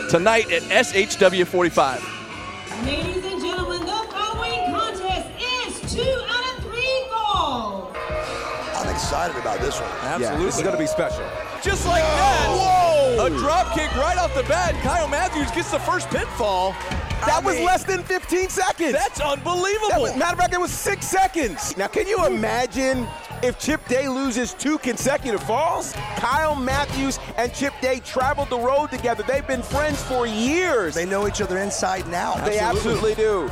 tonight 0.09 0.51
at 0.51 0.63
SHW 0.63 1.45
45. 1.45 2.20
Ladies 2.83 3.23
and 3.25 3.39
gentlemen, 3.39 3.81
the 3.81 4.07
following 4.09 4.73
contest 4.73 5.29
is 5.39 5.93
two 5.93 6.21
out 6.27 6.57
of 6.57 6.63
three 6.63 7.05
falls. 7.11 7.95
I'm 8.75 8.89
excited 8.89 9.37
about 9.37 9.59
this 9.59 9.79
one. 9.79 9.89
Yeah, 10.19 10.35
this 10.37 10.57
is 10.57 10.63
going 10.63 10.73
to 10.73 10.79
be 10.81 10.87
special. 10.87 11.23
Just 11.61 11.85
like 11.85 12.01
that. 12.01 12.47
Whoa! 12.49 13.27
A 13.27 13.29
drop 13.29 13.75
kick 13.75 13.95
right 13.97 14.17
off 14.17 14.33
the 14.33 14.41
bat. 14.43 14.73
Kyle 14.81 15.07
Matthews 15.07 15.51
gets 15.51 15.69
the 15.69 15.77
first 15.77 16.07
pinfall. 16.07 16.73
That 17.25 17.43
was 17.43 17.59
less 17.59 17.83
than 17.83 18.03
15 18.03 18.49
seconds. 18.49 18.93
That's 18.93 19.19
That 19.19 19.37
unbelievable. 19.39 20.01
was, 20.01 20.15
matter 20.15 20.33
of 20.33 20.39
fact, 20.39 20.53
it 20.53 20.59
was 20.59 20.71
six 20.71 21.05
seconds. 21.05 21.75
Now, 21.77 21.87
can 21.87 22.07
you 22.07 22.25
imagine 22.25 23.07
if 23.43 23.59
Chip 23.59 23.85
Day 23.87 24.07
loses 24.07 24.53
two 24.53 24.77
consecutive 24.79 25.41
falls? 25.43 25.93
Kyle 26.17 26.55
Matthews 26.55 27.19
and 27.37 27.53
Chip 27.53 27.73
Day 27.81 27.99
traveled 27.99 28.49
the 28.49 28.57
road 28.59 28.91
together. 28.91 29.23
They've 29.23 29.45
been 29.47 29.63
friends 29.63 30.01
for 30.03 30.25
years. 30.25 30.95
They 30.95 31.05
know 31.05 31.27
each 31.27 31.41
other 31.41 31.57
inside 31.59 32.05
and 32.05 32.13
out. 32.15 32.43
They 32.45 32.59
absolutely 32.59 33.15
do. 33.15 33.51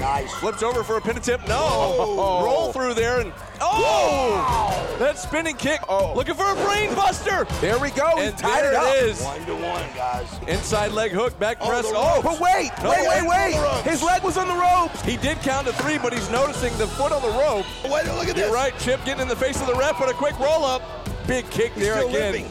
Nice. 0.00 0.32
Flips 0.34 0.62
over 0.62 0.82
for 0.82 0.96
a 0.96 1.00
pin 1.00 1.16
attempt. 1.16 1.48
No. 1.48 1.56
Oh. 1.60 2.44
Roll 2.44 2.72
through 2.72 2.94
there 2.94 3.20
and 3.20 3.32
oh! 3.60 4.96
That 4.98 5.18
spinning 5.18 5.56
kick. 5.56 5.80
Oh. 5.88 6.12
Looking 6.14 6.34
for 6.34 6.44
a 6.50 6.54
brain 6.64 6.94
buster. 6.94 7.46
There 7.60 7.78
we 7.78 7.90
go. 7.90 8.12
And 8.18 8.36
tied 8.36 8.62
there 8.62 8.72
it 8.72 8.76
up. 8.76 8.94
it 8.96 9.04
is. 9.04 9.22
One 9.22 9.44
to 9.46 9.54
one, 9.54 9.84
guys. 9.94 10.28
Inside 10.46 10.92
leg 10.92 11.10
hook, 11.10 11.38
back 11.38 11.58
Oh, 11.60 11.68
press. 11.68 11.84
Oh, 11.88 12.20
But 12.22 12.40
wait, 12.40 12.70
No, 12.82 12.90
wait, 12.90 13.08
wait, 13.08 13.28
wait. 13.28 13.54
wait. 13.60 13.82
His 13.84 14.02
leg 14.02 14.22
was 14.22 14.36
on 14.36 14.48
the 14.48 14.54
ropes. 14.54 15.00
he 15.02 15.16
did 15.16 15.38
count 15.38 15.66
to 15.66 15.72
three, 15.74 15.98
but 15.98 16.12
he's 16.12 16.30
noticing 16.30 16.76
the 16.78 16.86
foot 16.86 17.12
on 17.12 17.22
the 17.22 17.28
rope. 17.38 17.66
Wait, 17.84 18.04
look 18.14 18.28
at 18.28 18.36
You're 18.36 18.46
this. 18.46 18.52
right, 18.54 18.78
Chip 18.78 19.04
getting 19.04 19.22
in 19.22 19.28
the 19.28 19.36
face 19.36 19.60
of 19.60 19.66
the 19.66 19.74
ref, 19.74 19.98
but 19.98 20.08
a 20.08 20.14
quick 20.14 20.38
roll 20.38 20.64
up. 20.64 20.82
Big 21.26 21.48
kick 21.50 21.72
He's 21.72 21.84
there 21.84 21.94
still 21.96 22.08
again. 22.08 22.32
living. 22.32 22.50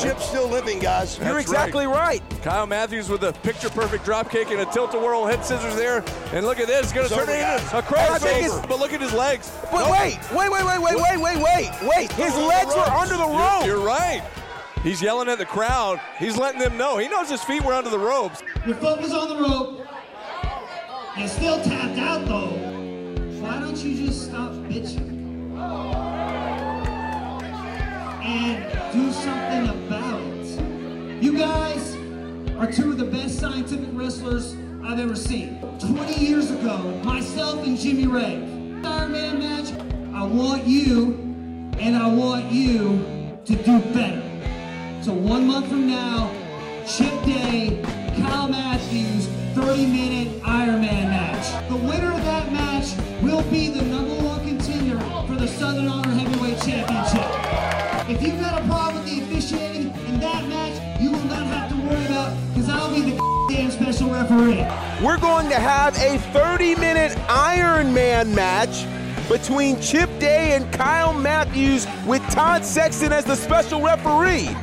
Chip's 0.00 0.26
still 0.26 0.46
living, 0.48 0.78
guys. 0.78 1.18
You're 1.18 1.38
exactly 1.38 1.86
right. 1.86 2.22
Kyle 2.42 2.66
Matthews 2.66 3.08
with 3.08 3.24
a 3.24 3.32
picture 3.32 3.70
perfect 3.70 4.04
drop 4.04 4.30
kick 4.30 4.50
and 4.50 4.60
a 4.60 4.66
tilt 4.66 4.94
a 4.94 4.98
whirl 4.98 5.26
head 5.26 5.44
scissors 5.44 5.74
there. 5.76 6.04
And 6.32 6.46
look 6.46 6.60
at 6.60 6.66
this, 6.66 6.84
it's 6.84 6.92
going 6.92 7.08
to 7.08 7.14
turn 7.14 7.22
over, 7.24 7.32
it 7.32 7.40
guys. 7.40 7.62
into 7.62 7.76
a 7.76 7.78
I 7.78 8.18
think 8.18 8.22
crossface. 8.22 8.44
it's- 8.44 8.66
But 8.66 8.78
look 8.78 8.92
at 8.92 9.00
his 9.00 9.12
legs. 9.12 9.50
But 9.72 9.88
Nope. 9.88 9.92
wait, 9.92 10.18
wait, 10.32 10.50
wait, 10.52 10.64
wait, 10.64 10.78
wait, 10.80 10.96
wait, 10.96 11.20
wait, 11.20 11.42
wait, 11.42 11.70
wait. 11.82 12.12
His 12.12 12.36
legs 12.36 12.74
were 12.74 12.82
under 12.82 13.16
the 13.16 13.26
You're- 13.26 13.38
rope. 13.38 13.66
You're 13.66 13.80
right. 13.80 14.22
He's 14.82 15.02
yelling 15.02 15.28
at 15.28 15.38
the 15.38 15.46
crowd. 15.46 16.00
He's 16.18 16.36
letting 16.36 16.60
them 16.60 16.76
know. 16.76 16.98
He 16.98 17.08
knows 17.08 17.28
his 17.28 17.42
feet 17.42 17.64
were 17.64 17.72
under 17.74 17.90
the 17.90 17.98
ropes. 17.98 18.42
Your 18.66 18.76
foot 18.76 19.00
was 19.00 19.12
on 19.12 19.28
the 19.30 19.36
rope. 19.42 19.80
You're 21.16 21.26
still 21.28 21.60
tapped 21.64 21.98
out 21.98 22.24
though. 22.26 22.50
Why 23.40 23.58
don't 23.58 23.76
you 23.78 24.06
just 24.06 24.26
stop 24.26 24.52
bitching? 24.52 25.16
And 28.28 28.92
do 28.92 29.10
something 29.10 29.68
about 29.86 30.20
it. 30.20 31.22
You 31.22 31.38
guys 31.38 31.96
are 32.58 32.70
two 32.70 32.90
of 32.90 32.98
the 32.98 33.06
best 33.06 33.38
scientific 33.38 33.88
wrestlers 33.92 34.54
I've 34.84 35.00
ever 35.00 35.16
seen. 35.16 35.58
20 35.80 36.14
years 36.22 36.50
ago, 36.50 36.76
myself 37.04 37.66
and 37.66 37.78
Jimmy 37.78 38.06
Ray, 38.06 38.34
Iron 38.84 39.12
Man 39.12 39.38
match, 39.38 39.72
I 40.14 40.24
want 40.24 40.66
you 40.66 41.14
and 41.78 41.96
I 41.96 42.06
want 42.12 42.52
you 42.52 43.38
to 43.46 43.56
do 43.56 43.80
better. 43.94 44.22
So 45.02 45.14
one 45.14 45.46
month 45.46 45.68
from 45.68 45.86
now, 45.86 46.30
Chip 46.86 47.24
Day, 47.24 47.80
Kyle 48.20 48.46
Matthews, 48.46 49.26
30-minute 49.54 50.42
Ironman 50.42 51.08
match. 51.08 51.68
The 51.70 51.76
winner 51.76 52.12
of 52.12 52.22
that 52.26 52.52
match 52.52 52.94
will 53.22 53.42
be 53.50 53.68
the 53.68 53.82
number 53.82 54.22
one 54.22 54.46
contender 54.46 55.00
for 55.26 55.34
the 55.34 55.48
Southern 55.48 55.88
Honor 55.88 56.12
Heavyweight 56.12 56.60
Championship. 56.60 57.47
If 58.08 58.22
you've 58.22 58.40
got 58.40 58.62
a 58.62 58.66
problem 58.66 59.04
with 59.04 59.12
the 59.12 59.20
officiating 59.20 59.92
in 60.06 60.20
that 60.20 60.48
match, 60.48 60.98
you 60.98 61.12
will 61.12 61.24
not 61.24 61.44
have 61.46 61.68
to 61.68 61.76
worry 61.76 62.06
about 62.06 62.34
because 62.54 62.70
I'll 62.70 62.94
be 62.94 63.02
the 63.10 63.46
damn 63.50 63.70
special 63.70 64.08
referee. 64.08 64.66
We're 65.04 65.18
going 65.18 65.50
to 65.50 65.56
have 65.56 65.94
a 65.98 66.16
30-minute 66.32 67.18
Iron 67.28 67.92
Man 67.92 68.34
match 68.34 68.86
between 69.28 69.78
Chip 69.82 70.08
Day 70.18 70.56
and 70.56 70.72
Kyle 70.72 71.12
Matthews 71.12 71.86
with 72.06 72.22
Todd 72.30 72.64
Sexton 72.64 73.12
as 73.12 73.26
the 73.26 73.36
special 73.36 73.82
referee. 73.82 74.44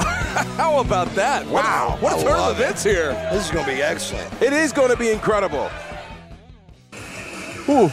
How 0.57 0.79
about 0.79 1.13
that? 1.13 1.45
Wow. 1.45 1.97
What 1.99 2.13
a, 2.13 2.15
I 2.15 2.23
turn 2.23 2.31
of 2.31 2.37
love 2.39 2.59
it. 2.59 2.63
events 2.63 2.83
here. 2.83 3.13
This 3.31 3.45
is 3.45 3.51
going 3.51 3.65
to 3.65 3.71
be 3.71 3.83
excellent. 3.83 4.41
It 4.41 4.53
is 4.53 4.73
going 4.73 4.89
to 4.89 4.97
be 4.97 5.11
incredible. 5.11 5.69
Whew. 7.67 7.91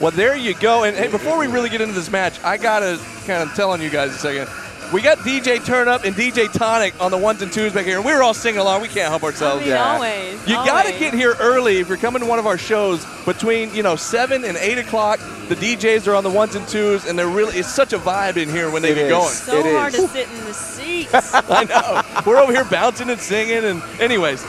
Well, 0.00 0.12
there 0.12 0.36
you 0.36 0.54
go. 0.54 0.84
And 0.84 0.96
hey, 0.96 1.08
before 1.08 1.38
we 1.38 1.48
really 1.48 1.68
get 1.68 1.80
into 1.80 1.94
this 1.94 2.10
match, 2.10 2.42
I 2.42 2.56
gotta 2.56 3.00
kind 3.24 3.48
of 3.48 3.54
tell 3.54 3.70
on 3.70 3.80
you 3.80 3.88
guys 3.88 4.10
a 4.10 4.18
second. 4.18 4.48
We 4.92 5.00
got 5.00 5.18
DJ 5.20 5.64
Turn 5.64 5.88
Up 5.88 6.04
and 6.04 6.14
DJ 6.14 6.52
Tonic 6.52 6.92
on 7.00 7.10
the 7.10 7.16
ones 7.16 7.40
and 7.40 7.50
twos 7.50 7.72
back 7.72 7.86
here, 7.86 7.96
and 7.96 8.04
we 8.04 8.12
were 8.12 8.22
all 8.22 8.34
singing 8.34 8.60
along. 8.60 8.82
We 8.82 8.88
can't 8.88 9.08
help 9.08 9.22
I 9.22 9.26
ourselves. 9.28 9.64
mean, 9.64 9.72
always. 9.74 10.34
You 10.46 10.54
gotta 10.56 10.90
get 10.98 11.14
here 11.14 11.34
early 11.40 11.78
if 11.78 11.88
you're 11.88 11.96
coming 11.96 12.20
to 12.20 12.28
one 12.28 12.38
of 12.38 12.46
our 12.46 12.58
shows 12.58 13.02
between 13.24 13.74
you 13.74 13.82
know 13.82 13.96
seven 13.96 14.44
and 14.44 14.54
eight 14.58 14.76
o'clock. 14.76 15.18
The 15.48 15.54
DJs 15.56 16.06
are 16.08 16.14
on 16.14 16.24
the 16.24 16.30
ones 16.30 16.56
and 16.56 16.68
twos, 16.68 17.06
and 17.06 17.18
they're 17.18 17.26
really 17.26 17.56
it's 17.58 17.72
such 17.72 17.94
a 17.94 17.98
vibe 17.98 18.36
in 18.36 18.50
here 18.50 18.70
when 18.70 18.82
they 18.82 18.92
It 18.92 18.96
get 18.96 19.04
is. 19.06 19.10
going. 19.12 19.28
So 19.28 19.58
It 19.66 19.74
hard 19.74 19.94
is. 19.94 20.00
to 20.02 20.08
sit 20.08 20.28
in 20.28 20.44
the 20.44 20.52
seats. 20.54 21.14
I 21.14 21.64
know. 21.64 22.22
We're 22.30 22.38
over 22.38 22.52
here 22.52 22.64
bouncing 22.64 23.08
and 23.08 23.18
singing, 23.20 23.64
and 23.64 23.82
anyways, 23.98 24.44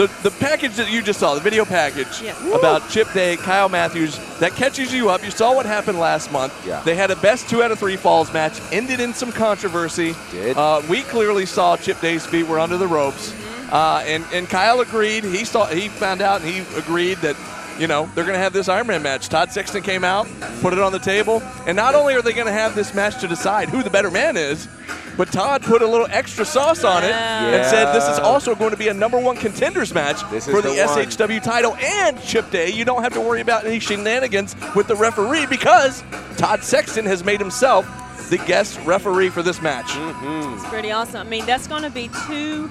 the 0.00 0.10
the 0.22 0.30
package 0.30 0.76
that 0.76 0.90
you 0.90 1.02
just 1.02 1.20
saw, 1.20 1.34
the 1.34 1.40
video 1.40 1.64
package 1.66 2.22
Yeah. 2.22 2.34
about 2.56 2.88
Chip 2.88 3.12
Day, 3.12 3.36
Kyle 3.36 3.68
Matthews, 3.68 4.18
that 4.38 4.52
catches 4.52 4.92
you 4.94 5.10
up. 5.10 5.22
You 5.22 5.30
saw 5.30 5.54
what 5.54 5.66
happened 5.66 5.98
last 5.98 6.32
month. 6.32 6.54
Yeah. 6.66 6.80
They 6.84 6.94
had 6.94 7.10
a 7.10 7.16
best 7.16 7.50
two 7.50 7.62
out 7.62 7.70
of 7.70 7.78
three 7.78 7.96
falls 7.96 8.32
match, 8.32 8.58
ended 8.72 9.00
in 9.00 9.12
some 9.12 9.30
controversy. 9.30 10.14
Did. 10.30 10.56
Uh, 10.56 10.80
we 10.88 11.02
clearly 11.02 11.44
saw 11.44 11.76
Chip 11.76 12.00
Day's 12.00 12.24
feet 12.24 12.46
were 12.46 12.58
under 12.58 12.78
the 12.78 12.86
ropes, 12.86 13.34
uh, 13.70 14.02
and 14.06 14.24
and 14.32 14.48
Kyle 14.48 14.80
agreed. 14.80 15.22
He 15.24 15.44
saw 15.44 15.66
he 15.66 15.88
found 15.88 16.22
out, 16.22 16.40
and 16.40 16.50
he 16.50 16.60
agreed 16.78 17.18
that. 17.18 17.36
You 17.78 17.86
know, 17.86 18.10
they're 18.14 18.24
going 18.24 18.34
to 18.36 18.40
have 18.42 18.52
this 18.52 18.68
Ironman 18.68 19.02
match. 19.02 19.28
Todd 19.28 19.50
Sexton 19.52 19.82
came 19.82 20.04
out, 20.04 20.26
put 20.60 20.72
it 20.74 20.78
on 20.78 20.92
the 20.92 20.98
table, 20.98 21.42
and 21.66 21.74
not 21.76 21.94
only 21.94 22.14
are 22.14 22.20
they 22.22 22.32
going 22.34 22.46
to 22.46 22.52
have 22.52 22.74
this 22.74 22.94
match 22.94 23.18
to 23.22 23.28
decide 23.28 23.68
who 23.70 23.82
the 23.82 23.88
better 23.88 24.10
man 24.10 24.36
is, 24.36 24.68
but 25.16 25.32
Todd 25.32 25.62
put 25.62 25.80
a 25.82 25.86
little 25.86 26.06
extra 26.10 26.44
sauce 26.44 26.84
on 26.84 27.04
it 27.04 27.08
Yeah. 27.08 27.46
and 27.46 27.66
said 27.66 27.92
this 27.94 28.06
is 28.08 28.18
also 28.18 28.54
going 28.54 28.70
to 28.70 28.76
be 28.76 28.88
a 28.88 28.94
number 28.94 29.18
one 29.18 29.36
contenders 29.36 29.92
match 29.94 30.20
This 30.30 30.44
for 30.46 30.60
the, 30.62 30.68
the. 30.70 30.76
SHW 30.76 31.42
title 31.42 31.74
and 31.76 32.20
Chip 32.22 32.50
Day. 32.50 32.70
You 32.70 32.84
don't 32.84 33.02
have 33.02 33.12
to 33.14 33.20
worry 33.20 33.40
about 33.40 33.64
any 33.64 33.80
shenanigans 33.80 34.54
with 34.74 34.86
the 34.86 34.96
referee 34.96 35.46
because 35.46 36.02
Todd 36.36 36.62
Sexton 36.62 37.04
has 37.06 37.24
made 37.24 37.40
himself 37.40 37.86
the 38.30 38.38
guest 38.38 38.78
referee 38.84 39.28
for 39.30 39.42
this 39.42 39.60
match. 39.60 39.86
Mm-hmm. 39.86 40.54
It's 40.54 40.66
pretty 40.68 40.92
awesome. 40.92 41.26
I 41.26 41.28
mean, 41.28 41.44
that's 41.46 41.66
going 41.66 41.82
to 41.82 41.90
be 41.90 42.08
two 42.26 42.70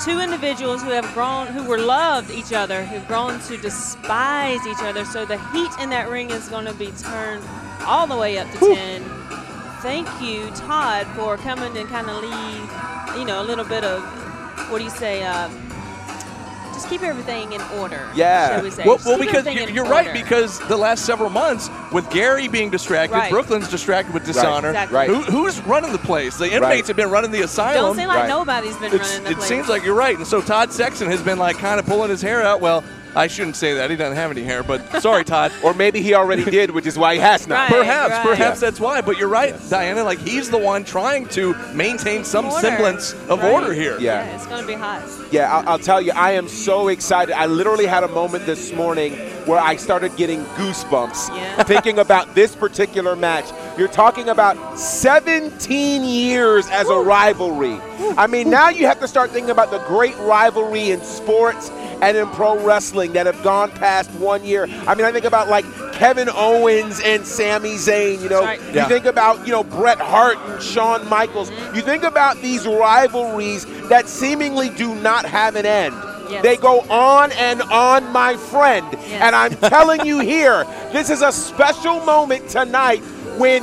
two 0.00 0.20
individuals 0.20 0.82
who 0.82 0.90
have 0.90 1.12
grown, 1.14 1.46
who 1.48 1.64
were 1.64 1.78
loved 1.78 2.30
each 2.30 2.52
other, 2.52 2.84
who've 2.84 3.06
grown 3.06 3.40
to 3.40 3.56
despise 3.56 4.66
each 4.66 4.82
other. 4.82 5.04
So 5.04 5.24
the 5.24 5.38
heat 5.52 5.70
in 5.80 5.90
that 5.90 6.08
ring 6.08 6.30
is 6.30 6.48
going 6.48 6.66
to 6.66 6.74
be 6.74 6.90
turned 6.92 7.44
all 7.86 8.06
the 8.06 8.16
way 8.16 8.38
up 8.38 8.50
to 8.52 8.58
ten. 8.58 9.02
Thank 9.82 10.08
you, 10.22 10.48
Todd, 10.50 11.06
for 11.16 11.36
coming 11.36 11.76
and 11.76 11.88
kind 11.88 12.08
of 12.08 12.22
leave, 12.22 13.18
you 13.18 13.24
know, 13.24 13.42
a 13.42 13.46
little 13.46 13.64
bit 13.64 13.84
of 13.84 14.02
what 14.70 14.78
do 14.78 14.84
you 14.84 14.90
say? 14.90 15.24
Uh, 15.24 15.48
just 16.82 16.90
keep 16.92 17.02
everything 17.02 17.52
in 17.52 17.60
order. 17.78 18.08
Yeah. 18.14 18.60
We? 18.60 18.70
Well, 18.84 18.98
well 19.04 19.18
because 19.18 19.46
you're, 19.46 19.68
you're 19.70 19.84
right, 19.84 20.08
order. 20.08 20.18
because 20.20 20.58
the 20.68 20.76
last 20.76 21.04
several 21.06 21.30
months, 21.30 21.68
with 21.92 22.08
Gary 22.10 22.48
being 22.48 22.70
distracted, 22.70 23.16
Right. 23.16 23.30
Brooklyn's 23.30 23.68
distracted 23.68 24.12
with 24.14 24.24
dishonor. 24.24 24.68
Exactly. 24.70 24.96
Right. 24.96 25.08
Who, 25.08 25.22
who's 25.22 25.60
running 25.62 25.92
the 25.92 25.98
place? 25.98 26.36
The 26.36 26.46
inmates 26.46 26.62
Right. 26.62 26.86
have 26.88 26.96
been 26.96 27.10
running 27.10 27.30
the 27.30 27.42
asylum. 27.42 27.74
don't 27.84 27.96
seem 27.96 28.08
like 28.08 28.20
Right. 28.20 28.28
nobody's 28.28 28.76
been 28.76 28.92
It's- 28.92 29.08
running 29.10 29.24
the 29.24 29.30
it 29.30 29.34
place. 29.36 29.44
It 29.44 29.48
seems 29.48 29.68
like 29.68 29.84
you're 29.84 29.94
right. 29.94 30.16
And 30.16 30.26
so 30.26 30.40
Todd 30.40 30.72
Sexton 30.72 31.08
has 31.10 31.22
been 31.22 31.38
like 31.38 31.58
kind 31.58 31.78
of 31.78 31.86
pulling 31.86 32.10
his 32.10 32.22
hair 32.22 32.42
out. 32.42 32.60
Well, 32.60 32.82
I 33.14 33.26
shouldn't 33.26 33.56
say 33.56 33.74
that. 33.74 33.90
He 33.90 33.96
doesn't 33.96 34.16
have 34.16 34.30
any 34.30 34.42
hair, 34.42 34.62
but 34.62 35.00
sorry, 35.02 35.24
Todd. 35.24 35.52
Or 35.62 35.74
maybe 35.74 36.00
he 36.00 36.14
already 36.14 36.44
did, 36.44 36.70
which 36.70 36.86
is 36.86 36.98
why 36.98 37.14
he 37.14 37.20
has 37.20 37.46
not. 37.46 37.70
Right. 37.70 37.78
Perhaps, 37.80 38.10
right. 38.10 38.22
perhaps 38.26 38.62
Yeah. 38.62 38.68
that's 38.70 38.80
why. 38.80 39.00
But 39.02 39.18
you're 39.18 39.28
right, 39.28 39.54
Diana. 39.68 40.02
Like 40.04 40.18
he's 40.20 40.48
the 40.50 40.58
one 40.58 40.84
trying 40.84 41.26
to 41.28 41.54
maintain 41.74 42.24
some 42.24 42.46
Order. 42.46 42.60
semblance 42.60 43.12
of 43.28 43.40
Right. 43.42 43.52
order 43.52 43.72
here. 43.72 43.98
Yeah. 43.98 44.24
yeah, 44.24 44.34
it's 44.34 44.46
going 44.46 44.62
to 44.62 44.66
be 44.66 44.74
hot. 44.74 45.02
Yeah, 45.30 45.52
I'll, 45.52 45.68
I'll 45.70 45.78
tell 45.78 46.00
you, 46.00 46.12
I 46.12 46.32
am 46.32 46.48
so 46.48 46.88
excited. 46.88 47.34
I 47.34 47.46
literally 47.46 47.86
had 47.86 48.02
a 48.04 48.08
moment 48.08 48.46
this 48.46 48.72
morning 48.72 49.14
where 49.46 49.58
I 49.58 49.76
started 49.76 50.14
getting 50.16 50.44
goosebumps 50.56 51.28
Yeah. 51.36 51.62
thinking 51.64 51.98
about 51.98 52.34
this 52.34 52.54
particular 52.54 53.16
match. 53.16 53.44
You're 53.76 53.88
talking 53.88 54.28
about 54.28 54.78
17 54.78 56.04
years 56.04 56.66
as 56.68 56.88
a 56.88 56.96
rivalry. 56.96 57.78
I 58.16 58.26
mean, 58.26 58.50
now 58.50 58.68
you 58.68 58.86
have 58.86 59.00
to 59.00 59.08
start 59.08 59.30
thinking 59.30 59.50
about 59.50 59.70
the 59.70 59.78
great 59.80 60.16
rivalry 60.18 60.90
in 60.90 61.00
sports 61.02 61.70
and 62.02 62.16
in 62.16 62.28
pro 62.30 62.62
wrestling 62.62 63.12
that 63.12 63.26
have 63.26 63.42
gone 63.42 63.70
past 63.70 64.10
one 64.12 64.44
year. 64.44 64.66
I 64.86 64.94
mean, 64.94 65.06
I 65.06 65.12
think 65.12 65.24
about 65.24 65.48
like 65.48 65.64
Kevin 65.92 66.28
Owens 66.28 67.00
and 67.00 67.24
Sami 67.24 67.76
Zayn, 67.76 68.20
you 68.20 68.28
know. 68.28 68.44
That's 68.44 68.60
right. 68.60 68.74
You 68.74 68.84
think 68.88 69.06
about, 69.06 69.46
you 69.46 69.52
know, 69.52 69.62
Bret 69.62 70.00
Hart 70.00 70.36
and 70.36 70.60
Shawn 70.60 71.08
Michaels. 71.08 71.50
Mm-hmm. 71.50 71.76
You 71.76 71.82
think 71.82 72.02
about 72.02 72.36
these 72.38 72.66
rivalries 72.66 73.64
that 73.88 74.08
seemingly 74.08 74.68
do 74.70 74.94
not 74.96 75.24
have 75.24 75.54
an 75.54 75.64
end. 75.64 75.94
Yes. 76.28 76.42
They 76.42 76.56
go 76.56 76.80
on 76.90 77.30
and 77.32 77.62
on, 77.62 78.10
my 78.10 78.36
friend. 78.36 78.86
Yes. 78.92 79.22
And 79.22 79.36
I'm 79.36 79.54
telling 79.70 80.04
you 80.04 80.18
here, 80.18 80.64
this 80.90 81.08
is 81.08 81.22
a 81.22 81.30
special 81.30 82.00
moment 82.04 82.48
tonight 82.48 83.00
when 83.38 83.62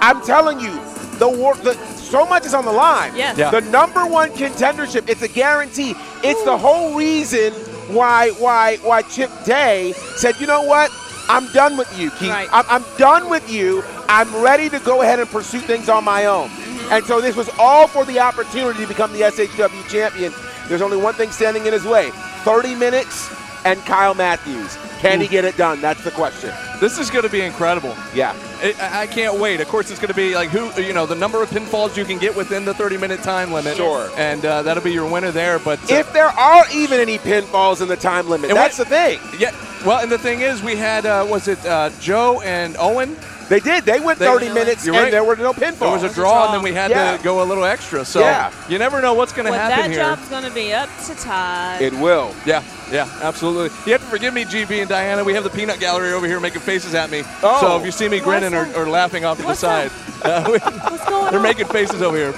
I'm 0.00 0.22
telling 0.22 0.60
you, 0.60 0.70
the 1.18 1.28
war, 1.28 1.54
the, 1.56 1.74
so 1.96 2.24
much 2.26 2.44
is 2.46 2.54
on 2.54 2.64
the 2.64 2.72
line. 2.72 3.16
Yes. 3.16 3.36
Yeah. 3.36 3.50
The 3.50 3.62
number 3.62 4.06
one 4.06 4.30
contendership, 4.30 5.08
it's 5.08 5.22
a 5.22 5.28
guarantee. 5.28 5.94
It's 6.22 6.44
the 6.44 6.56
whole 6.56 6.94
reason 6.94 7.52
why 7.94 8.30
why 8.30 8.76
why 8.78 9.02
Chip 9.02 9.30
Day 9.44 9.92
said, 10.16 10.38
you 10.40 10.46
know 10.46 10.62
what? 10.62 10.90
I'm 11.28 11.50
done 11.52 11.76
with 11.76 11.96
you, 11.98 12.10
Keith. 12.12 12.30
Right. 12.30 12.48
I'm, 12.52 12.64
I'm 12.68 12.84
done 12.98 13.30
with 13.30 13.48
you. 13.50 13.84
I'm 14.08 14.34
ready 14.42 14.68
to 14.68 14.80
go 14.80 15.02
ahead 15.02 15.20
and 15.20 15.28
pursue 15.28 15.60
things 15.60 15.88
on 15.88 16.04
my 16.04 16.26
own. 16.26 16.48
Mm-hmm. 16.48 16.92
And 16.92 17.04
so 17.04 17.20
this 17.20 17.36
was 17.36 17.48
all 17.58 17.86
for 17.86 18.04
the 18.04 18.18
opportunity 18.18 18.80
to 18.80 18.88
become 18.88 19.12
the 19.12 19.20
SHW 19.20 19.88
champion. 19.88 20.32
There's 20.68 20.82
only 20.82 20.96
one 20.96 21.14
thing 21.14 21.30
standing 21.30 21.66
in 21.66 21.72
his 21.72 21.84
way 21.84 22.10
30 22.44 22.74
minutes 22.74 23.30
and 23.64 23.78
Kyle 23.80 24.14
Matthews. 24.14 24.76
Can 24.98 25.20
he 25.20 25.28
get 25.28 25.44
it 25.44 25.56
done? 25.56 25.80
That's 25.80 26.02
the 26.02 26.10
question. 26.10 26.52
This 26.80 26.98
is 26.98 27.10
going 27.10 27.24
to 27.24 27.30
be 27.30 27.42
incredible. 27.42 27.94
Yeah. 28.14 28.34
It, 28.62 28.78
I 28.82 29.02
I 29.02 29.06
can't 29.06 29.38
wait. 29.38 29.60
Of 29.60 29.68
course, 29.68 29.90
it's 29.90 30.00
going 30.00 30.08
to 30.08 30.14
be 30.14 30.34
like 30.34 30.48
who 30.48 30.70
you 30.82 30.92
know 30.94 31.04
the 31.06 31.14
number 31.14 31.42
of 31.42 31.50
pinfalls 31.50 31.96
you 31.96 32.04
can 32.06 32.18
get 32.18 32.34
within 32.34 32.64
the 32.64 32.72
30 32.74 32.96
minute 32.96 33.22
time 33.22 33.52
limit. 33.52 33.76
Sure. 33.76 34.10
And 34.16 34.44
uh, 34.44 34.62
that'll 34.62 34.82
be 34.82 34.92
your 34.92 35.10
winner 35.10 35.30
there. 35.30 35.58
But 35.58 35.78
uh, 35.92 35.96
If 35.96 36.12
there 36.12 36.28
are 36.28 36.64
even 36.72 36.98
any 37.00 37.18
pinfalls 37.18 37.82
in 37.82 37.88
the 37.88 37.96
time 37.96 38.28
limit, 38.28 38.50
And 38.50 38.58
that's 38.58 38.78
what- 38.78 38.88
the 38.88 38.94
thing. 38.94 39.20
yeah, 39.38 39.50
well, 39.86 40.00
and 40.00 40.10
the 40.10 40.18
thing 40.18 40.40
is, 40.40 40.62
we 40.62 40.74
had 40.76 41.04
uh, 41.06 41.26
was 41.28 41.48
it 41.48 41.64
uh, 41.66 41.90
Joe 42.00 42.40
and 42.42 42.76
Owen 42.78 43.16
They 43.50 43.60
did. 43.60 43.84
They 43.84 43.98
went 44.00 44.18
They- 44.20 44.26
30 44.26 44.48
minutes, 44.50 44.86
and 44.86 44.94
right. 44.96 45.10
there 45.10 45.24
were 45.24 45.36
no 45.36 45.52
pinfalls. 45.52 45.78
There 45.80 45.90
was 45.90 46.04
a 46.04 46.14
draw, 46.14 46.44
and 46.46 46.54
then 46.54 46.62
we 46.62 46.72
had 46.72 46.90
Yeah. 46.92 47.16
to 47.16 47.22
go 47.22 47.42
a 47.42 47.46
little 47.50 47.64
extra. 47.64 48.04
So 48.04 48.20
Yeah. 48.20 48.52
you 48.68 48.78
never 48.78 49.00
know 49.02 49.12
what's 49.14 49.32
going 49.32 49.46
to 49.46 49.50
Well, 49.52 49.60
happen 49.60 49.90
that 49.90 49.90
here. 49.90 49.98
job's 50.04 50.28
going 50.28 50.44
to 50.44 50.50
be 50.52 50.72
up 50.72 50.88
to 51.06 51.14
Todd. 51.16 51.82
It 51.82 51.92
will. 51.94 52.32
Yeah, 52.46 52.62
yeah, 52.90 53.08
absolutely. 53.22 53.70
You 53.86 53.92
have 53.92 54.02
to 54.02 54.08
forgive 54.08 54.34
me, 54.34 54.44
GB 54.44 54.80
and 54.80 54.88
Diana. 54.88 55.24
We 55.24 55.34
have 55.34 55.44
the 55.44 55.50
peanut 55.50 55.80
gallery 55.80 56.12
over 56.12 56.26
here 56.26 56.40
making 56.40 56.60
faces 56.62 56.94
at 56.94 57.10
me. 57.10 57.22
Oh. 57.42 57.58
So 57.60 57.78
if 57.78 57.84
you 57.84 57.92
see 57.92 58.08
me 58.08 58.20
grinning 58.20 58.54
or, 58.54 58.66
or 58.76 58.88
laughing 58.88 59.24
off 59.24 59.38
to 59.38 59.44
the 59.44 59.54
side, 59.54 59.90
uh, 60.24 60.44
we- 60.50 60.58
What's 60.58 61.04
going 61.08 61.30
they're 61.30 61.36
on? 61.40 61.42
making 61.42 61.66
faces 61.66 62.02
over 62.02 62.16
here. 62.16 62.34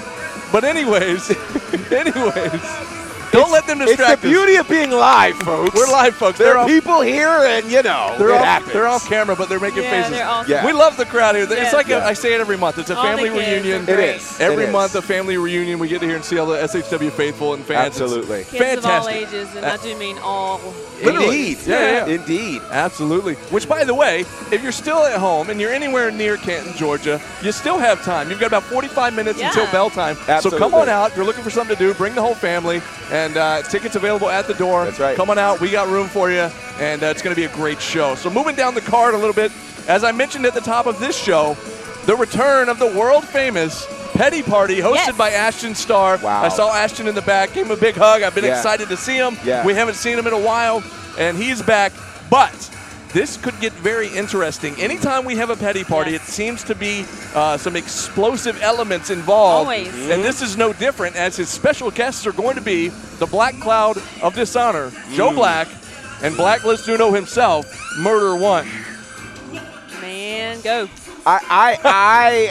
But 0.51 0.63
anyways, 0.63 1.29
anyways, 1.91 2.61
don't 3.33 3.51
let 3.51 3.67
them 3.67 3.79
distract 3.79 3.79
you. 3.79 3.83
It's 3.83 3.97
distract 3.97 4.21
the 4.21 4.27
beauty 4.29 4.55
of 4.55 4.69
being 4.69 4.91
live, 4.91 5.35
folks. 5.39 5.75
We're 5.75 5.91
live, 5.91 6.15
folks. 6.15 6.37
There 6.37 6.47
They're 6.47 6.57
are 6.57 6.61
off, 6.63 6.67
people 6.69 7.01
here, 7.01 7.27
and 7.27 7.69
you 7.71 7.81
know, 7.83 8.15
they're, 8.17 8.29
it 8.29 8.35
off, 8.35 8.45
happens. 8.45 8.73
they're 8.73 8.87
off 8.87 9.07
camera, 9.09 9.35
but 9.35 9.49
they're 9.49 9.59
making 9.59 9.83
Yeah, 9.83 9.89
faces. 10.03 10.11
they're 10.11 10.25
awesome. 10.27 10.51
Yeah. 10.51 10.65
We 10.65 10.73
love 10.73 10.95
the 10.97 11.05
crowd 11.05 11.35
here. 11.35 11.43
It's 11.43 11.53
Yeah. 11.53 11.71
like 11.73 11.87
a, 11.87 11.97
Yeah. 11.97 12.05
I 12.07 12.13
say 12.13 12.33
it 12.33 12.39
every 12.41 12.57
month. 12.57 12.77
It's 12.77 12.89
a 12.89 12.95
All 12.95 13.03
the 13.03 13.09
family 13.09 13.29
kids 13.29 13.47
reunion. 13.65 13.79
are 13.87 13.91
It 13.91 13.95
great. 13.95 14.15
is. 14.17 14.39
Every 14.39 14.63
It 14.65 14.67
is. 14.67 14.73
month, 14.73 14.95
a 14.95 15.01
family 15.01 15.37
reunion. 15.37 15.79
We 15.79 15.87
get 15.87 15.99
to 16.01 16.05
hear 16.07 16.15
and 16.15 16.23
see 16.25 16.37
all 16.39 16.45
the 16.47 16.61
SHW 16.61 17.09
faithful 17.11 17.53
and 17.53 17.65
fans. 17.65 17.87
It's 17.95 18.01
Absolutely. 18.01 18.45
Kids 18.45 18.85
of 18.85 18.91
all 18.91 19.03
fantastic. 19.03 19.27
ages, 19.27 19.47
and 19.55 19.65
Uh, 19.65 19.69
I 19.73 19.77
do 19.77 19.95
mean 19.95 20.17
all. 20.23 20.61
Literally. 21.03 21.25
Indeed. 21.25 21.57
Yeah, 21.65 21.79
yeah, 21.79 21.91
yeah. 22.05 22.13
Indeed. 22.15 22.61
Absolutely. 22.71 23.33
Which, 23.49 23.67
by 23.67 23.83
the 23.83 23.93
way, 23.93 24.21
if 24.51 24.63
you're 24.63 24.71
still 24.71 25.03
at 25.05 25.19
home 25.19 25.49
and 25.49 25.59
you're 25.59 25.73
anywhere 25.73 26.11
near 26.11 26.37
Canton, 26.37 26.73
Georgia, 26.77 27.19
you 27.41 27.51
still 27.51 27.77
have 27.77 28.03
time. 28.05 28.29
You've 28.29 28.39
got 28.39 28.47
about 28.47 28.63
45 28.63 29.13
minutes 29.13 29.39
Yeah. 29.39 29.47
until 29.49 29.65
bell 29.67 29.89
time. 29.89 30.15
So 30.15 30.31
Absolutely. 30.31 30.59
come 30.59 30.73
on 30.75 30.87
out. 30.87 31.11
If 31.11 31.17
you're 31.17 31.25
looking 31.25 31.43
for 31.43 31.49
something 31.49 31.75
to 31.75 31.83
do, 31.87 31.93
bring 31.93 32.15
the 32.15 32.21
whole 32.21 32.35
family. 32.35 32.81
And 33.11 33.22
uh, 33.37 33.61
tickets 33.63 33.95
available 33.95 34.29
at 34.29 34.47
the 34.47 34.53
door. 34.55 34.85
That's 34.85 34.99
right. 34.99 35.15
Come 35.15 35.29
on 35.29 35.37
out. 35.37 35.59
We 35.61 35.69
got 35.71 35.87
room 35.89 36.07
for 36.07 36.29
you. 36.31 36.49
And 36.79 37.03
uh, 37.03 37.07
it's 37.07 37.21
going 37.21 37.35
to 37.35 37.39
be 37.39 37.45
a 37.45 37.53
great 37.55 37.79
show. 37.81 38.15
So 38.15 38.29
moving 38.29 38.55
down 38.55 38.73
the 38.75 38.81
card 38.81 39.13
a 39.13 39.17
little 39.17 39.33
bit, 39.33 39.51
as 39.87 40.03
I 40.03 40.11
mentioned 40.11 40.45
at 40.45 40.53
the 40.53 40.61
top 40.61 40.85
of 40.87 40.99
this 40.99 41.17
show, 41.17 41.55
the 42.05 42.15
return 42.15 42.67
of 42.69 42.79
the 42.79 42.87
world 42.87 43.23
famous 43.23 43.85
Petty 44.13 44.43
Party 44.43 44.77
hosted 44.79 44.95
Yes. 44.95 45.17
by 45.17 45.29
Ashton 45.31 45.73
Starr. 45.75 46.17
Wow. 46.17 46.43
I 46.43 46.49
saw 46.49 46.73
Ashton 46.73 47.07
in 47.07 47.15
the 47.15 47.21
back. 47.21 47.53
Gave 47.53 47.65
him 47.65 47.71
a 47.71 47.77
big 47.77 47.95
hug. 47.95 48.21
I've 48.23 48.35
been 48.35 48.43
Yeah. 48.45 48.57
excited 48.57 48.89
to 48.89 48.97
see 48.97 49.15
him. 49.17 49.37
Yeah. 49.43 49.65
We 49.65 49.73
haven't 49.73 49.95
seen 49.95 50.17
him 50.19 50.27
in 50.27 50.33
a 50.33 50.39
while, 50.39 50.83
and 51.17 51.37
he's 51.37 51.61
back. 51.61 51.93
But 52.29 52.53
this 53.13 53.37
could 53.37 53.59
get 53.59 53.71
very 53.73 54.07
interesting. 54.09 54.75
Anytime 54.81 55.23
we 55.25 55.35
have 55.35 55.49
a 55.49 55.55
petty 55.55 55.83
party, 55.83 56.11
Yes. 56.11 56.27
it 56.27 56.31
seems 56.31 56.63
to 56.65 56.75
be 56.75 57.05
uh, 57.35 57.57
some 57.57 57.75
explosive 57.75 58.61
elements 58.61 59.09
involved. 59.09 59.67
Always. 59.67 60.09
And 60.09 60.23
this 60.23 60.41
is 60.41 60.57
no 60.57 60.73
different, 60.73 61.15
as 61.15 61.35
his 61.37 61.49
special 61.49 61.91
guests 61.91 62.25
are 62.27 62.31
going 62.33 62.55
to 62.55 62.61
be 62.61 62.89
the 63.19 63.27
Black 63.27 63.53
Cloud 63.59 63.97
of 64.21 64.33
Dishonor, 64.35 64.91
Joe 65.13 65.31
Black, 65.33 65.67
and 66.23 66.35
Blacklist 66.35 66.87
Uno 66.87 67.11
himself, 67.11 67.65
Murder 67.99 68.35
One. 68.35 68.67
Man, 70.01 70.59
go. 70.61 70.89
I, 71.25 71.39
I, 71.49 71.79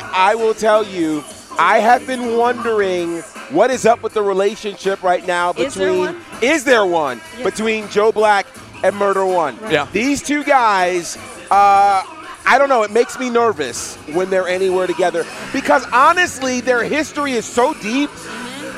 I, 0.02 0.30
I 0.30 0.34
will 0.34 0.54
tell 0.54 0.84
you, 0.84 1.22
I 1.58 1.78
have 1.80 2.06
been 2.06 2.36
wondering 2.38 3.18
what 3.50 3.70
is 3.70 3.84
up 3.84 4.02
with 4.02 4.14
the 4.14 4.22
relationship 4.22 5.02
right 5.02 5.26
now 5.26 5.52
between. 5.52 5.66
Is 5.68 5.74
there 5.74 5.94
one? 5.94 6.20
Is 6.40 6.64
there 6.64 6.86
one 6.86 7.20
Yeah. 7.36 7.44
between 7.44 7.88
Joe 7.90 8.12
Black 8.12 8.46
and 8.82 8.96
Murder 8.96 9.24
One? 9.24 9.58
Yeah. 9.70 9.86
These 9.92 10.22
two 10.22 10.44
guys. 10.44 11.16
Uh, 11.50 12.02
I 12.44 12.58
don't 12.58 12.68
know. 12.68 12.82
It 12.82 12.90
makes 12.90 13.18
me 13.18 13.30
nervous 13.30 13.96
when 14.14 14.28
they're 14.28 14.48
anywhere 14.48 14.86
together 14.86 15.24
because 15.52 15.86
honestly, 15.92 16.60
their 16.60 16.82
history 16.82 17.32
is 17.32 17.44
so 17.44 17.72
deep. 17.74 18.10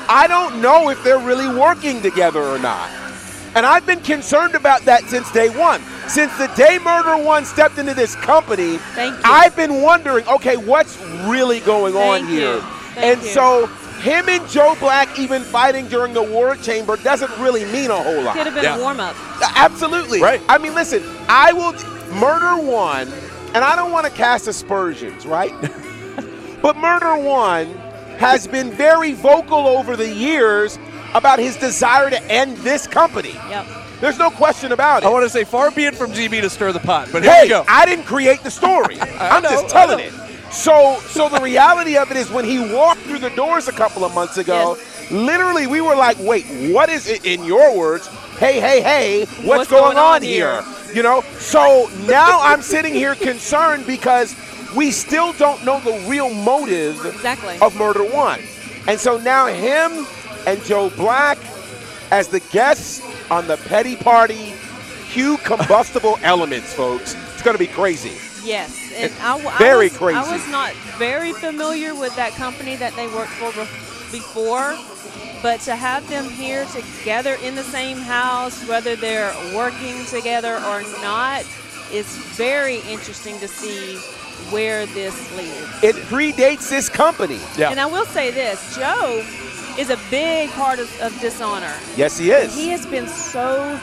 I 0.07 0.27
don't 0.29 0.61
know 0.61 0.91
if 0.91 1.03
they're 1.03 1.19
really 1.19 1.49
working 1.49 2.03
together 2.03 2.43
or 2.43 2.59
not. 2.59 2.91
And 3.55 3.65
I've 3.65 3.87
been 3.87 4.01
concerned 4.01 4.55
about 4.55 4.83
that 4.83 5.05
since 5.05 5.31
day 5.33 5.49
one. 5.49 5.81
Since 6.09 6.37
the 6.37 6.49
day 6.49 6.79
Murder 6.79 7.25
One 7.25 7.45
stepped 7.45 7.79
into 7.79 7.95
this 7.95 8.17
company, 8.17 8.79
Thank 8.79 9.15
you. 9.17 9.23
I've 9.25 9.57
been 9.57 9.81
wondering, 9.81 10.27
okay, 10.29 10.57
what's 10.57 11.01
really 11.27 11.61
going 11.61 11.95
on 11.97 12.21
Thank 12.21 12.29
here? 12.31 12.55
you. 12.57 12.61
Thank 12.61 12.99
and 13.17 13.23
you. 13.23 13.29
so 13.29 13.67
him 14.05 14.29
and 14.29 14.47
Joe 14.51 14.77
Black 14.79 15.19
even 15.19 15.43
fighting 15.43 15.89
during 15.89 16.13
the 16.13 16.23
war 16.23 16.57
chamber 16.57 16.97
doesn't 16.99 17.31
really 17.39 17.65
mean 17.65 17.91
a 17.91 17.97
whole 17.97 18.21
lot. 18.21 18.37
It 18.37 18.39
could 18.41 18.47
have 18.47 18.55
been 18.55 18.65
Yeah. 18.65 18.77
a 18.77 18.81
warm 18.83 19.01
up. 19.01 19.17
Absolutely. 19.57 20.21
Right. 20.21 20.43
I 20.47 20.59
mean, 20.59 20.75
listen, 20.75 21.03
I 21.27 21.55
will 21.55 21.73
murder 22.15 22.61
one, 22.63 23.11
and 23.55 23.65
I 23.65 23.75
don't 23.75 23.93
want 23.93 24.05
to 24.05 24.13
cast 24.13 24.47
aspersions, 24.47 25.25
right? 25.25 25.55
but 26.63 26.77
murder 26.77 27.17
one 27.17 27.67
has 28.19 28.47
been 28.47 28.71
very 28.71 29.15
vocal 29.15 29.67
over 29.67 29.97
the 29.97 30.09
years 30.13 30.79
about 31.15 31.39
his 31.39 31.57
desire 31.57 32.11
to 32.11 32.23
end 32.25 32.59
this 32.59 32.87
company. 32.87 33.33
Yep. 33.49 33.67
There's 34.03 34.19
no 34.19 34.29
question 34.31 34.73
about 34.73 35.03
it. 35.03 35.07
I 35.07 35.09
want 35.09 35.25
to 35.25 35.31
say, 35.31 35.45
far 35.45 35.71
be 35.71 35.85
it 35.87 35.95
from 35.95 36.13
GB 36.13 36.43
to 36.43 36.51
stir 36.51 36.73
the 36.73 36.81
pot, 36.81 37.09
but 37.11 37.23
here 37.23 37.33
hey, 37.33 37.43
we 37.45 37.49
go. 37.49 37.65
I 37.69 37.87
didn't 37.87 38.05
create 38.05 38.43
the 38.43 38.51
story. 38.51 39.01
I'm 39.01 39.43
know, 39.43 39.49
just 39.51 39.69
telling 39.71 40.01
it. 40.01 40.13
So, 40.55 41.01
so 41.09 41.29
the 41.29 41.41
reality 41.41 41.97
of 41.97 42.11
it 42.11 42.17
is, 42.17 42.31
when 42.31 42.45
he 42.45 42.59
walked 42.73 43.01
through 43.03 43.19
the 43.19 43.31
doors 43.31 43.67
a 43.69 43.73
couple 43.73 44.05
of 44.05 44.15
months 44.15 44.39
ago, 44.39 44.79
literally 45.11 45.67
we 45.67 45.81
were 45.81 45.97
like, 45.97 46.17
"Wait, 46.21 46.45
what 46.73 46.89
is 46.89 47.09
it?" 47.09 47.25
In 47.25 47.45
your 47.45 47.77
words, 47.77 48.07
"Hey, 48.39 48.61
hey, 48.61 48.81
hey, 48.81 49.21
what's, 49.25 49.45
What's 49.45 49.71
going, 49.71 49.95
going 49.95 49.99
on 49.99 50.23
here?" 50.23 50.63
here? 50.63 50.95
You 50.95 51.03
know. 51.03 51.23
So 51.39 51.91
now 52.07 52.41
I'm 52.41 52.63
sitting 52.63 52.95
here 52.95 53.15
concerned 53.17 53.85
because 53.87 54.37
we 54.77 54.91
still 54.93 55.33
don't 55.35 55.65
know 55.65 55.81
the 55.81 55.99
real 56.09 56.33
motive 56.33 57.05
Exactly. 57.05 57.59
of 57.61 57.77
Murder 57.77 58.05
One, 58.05 58.41
and 58.87 58.99
so 58.99 59.19
now 59.19 59.47
him 59.47 60.07
and 60.47 60.63
Joe 60.65 60.91
Black 60.91 61.39
as 62.13 62.29
the 62.29 62.41
guests 62.53 63.03
on 63.31 63.47
the 63.49 63.57
Petty 63.57 63.97
Party. 63.97 64.55
Cue 65.11 65.37
combustible 65.39 66.19
elements, 66.23 66.73
folks. 66.75 67.15
It's 67.35 67.43
going 67.43 67.55
to 67.55 67.59
be 67.59 67.69
crazy. 67.69 68.13
Yes, 68.45 68.84
and 68.95 69.13
I, 69.21 69.33
w- 69.37 69.49
I 69.49 69.59
Very 69.59 69.89
was, 69.89 69.97
crazy. 69.97 70.19
I 70.19 70.33
was 70.33 70.49
not 70.49 70.73
very 70.99 71.33
familiar 71.33 71.95
with 71.95 72.15
that 72.17 72.33
company 72.33 72.77
that 72.77 72.95
they 72.95 73.07
worked 73.09 73.33
for 73.33 73.51
before, 74.13 74.75
but 75.43 75.61
to 75.63 75.77
have 75.77 76.09
them 76.09 76.29
here 76.29 76.65
together 76.67 77.37
in 77.43 77.55
the 77.55 77.63
same 77.63 77.99
house, 77.99 78.67
whether 78.69 78.97
they're 78.97 79.35
working 79.55 80.05
together 80.07 80.55
or 80.55 80.83
not, 81.03 81.45
it's 81.91 82.17
very 82.37 82.79
interesting 82.89 83.39
to 83.41 83.49
see 83.49 83.99
where 84.53 84.87
this 84.87 85.15
leads. 85.37 85.83
It 85.83 85.97
predates 86.07 86.69
this 86.71 86.89
company. 86.89 87.41
Yeah. 87.57 87.71
And 87.71 87.81
I 87.81 87.87
will 87.87 88.07
say 88.07 88.31
this: 88.31 88.77
Joe 88.77 89.25
is 89.79 89.91
a 89.91 89.99
big 90.11 90.51
part 90.51 90.79
of, 90.79 91.01
of 91.01 91.19
dishonor. 91.21 91.73
Yes, 91.97 92.19
he 92.19 92.31
is. 92.31 92.55
He 92.55 92.69
has 92.69 92.87
been 92.87 93.07
so 93.09 93.79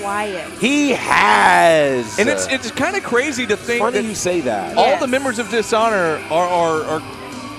quiet. 0.00 0.50
He 0.58 0.90
has. 0.92 2.18
And 2.18 2.28
it's 2.28 2.46
it's 2.48 2.70
kind 2.70 2.96
of 2.96 3.02
crazy 3.02 3.46
to 3.46 3.56
think 3.56 3.80
funny 3.80 3.98
that 3.98 4.04
you 4.04 4.14
say 4.14 4.40
that. 4.42 4.76
all 4.76 4.86
Yes. 4.86 5.00
the 5.00 5.06
members 5.08 5.38
of 5.38 5.48
Dishonor 5.50 6.20
are, 6.30 6.48
are, 6.48 6.82
are, 6.84 7.02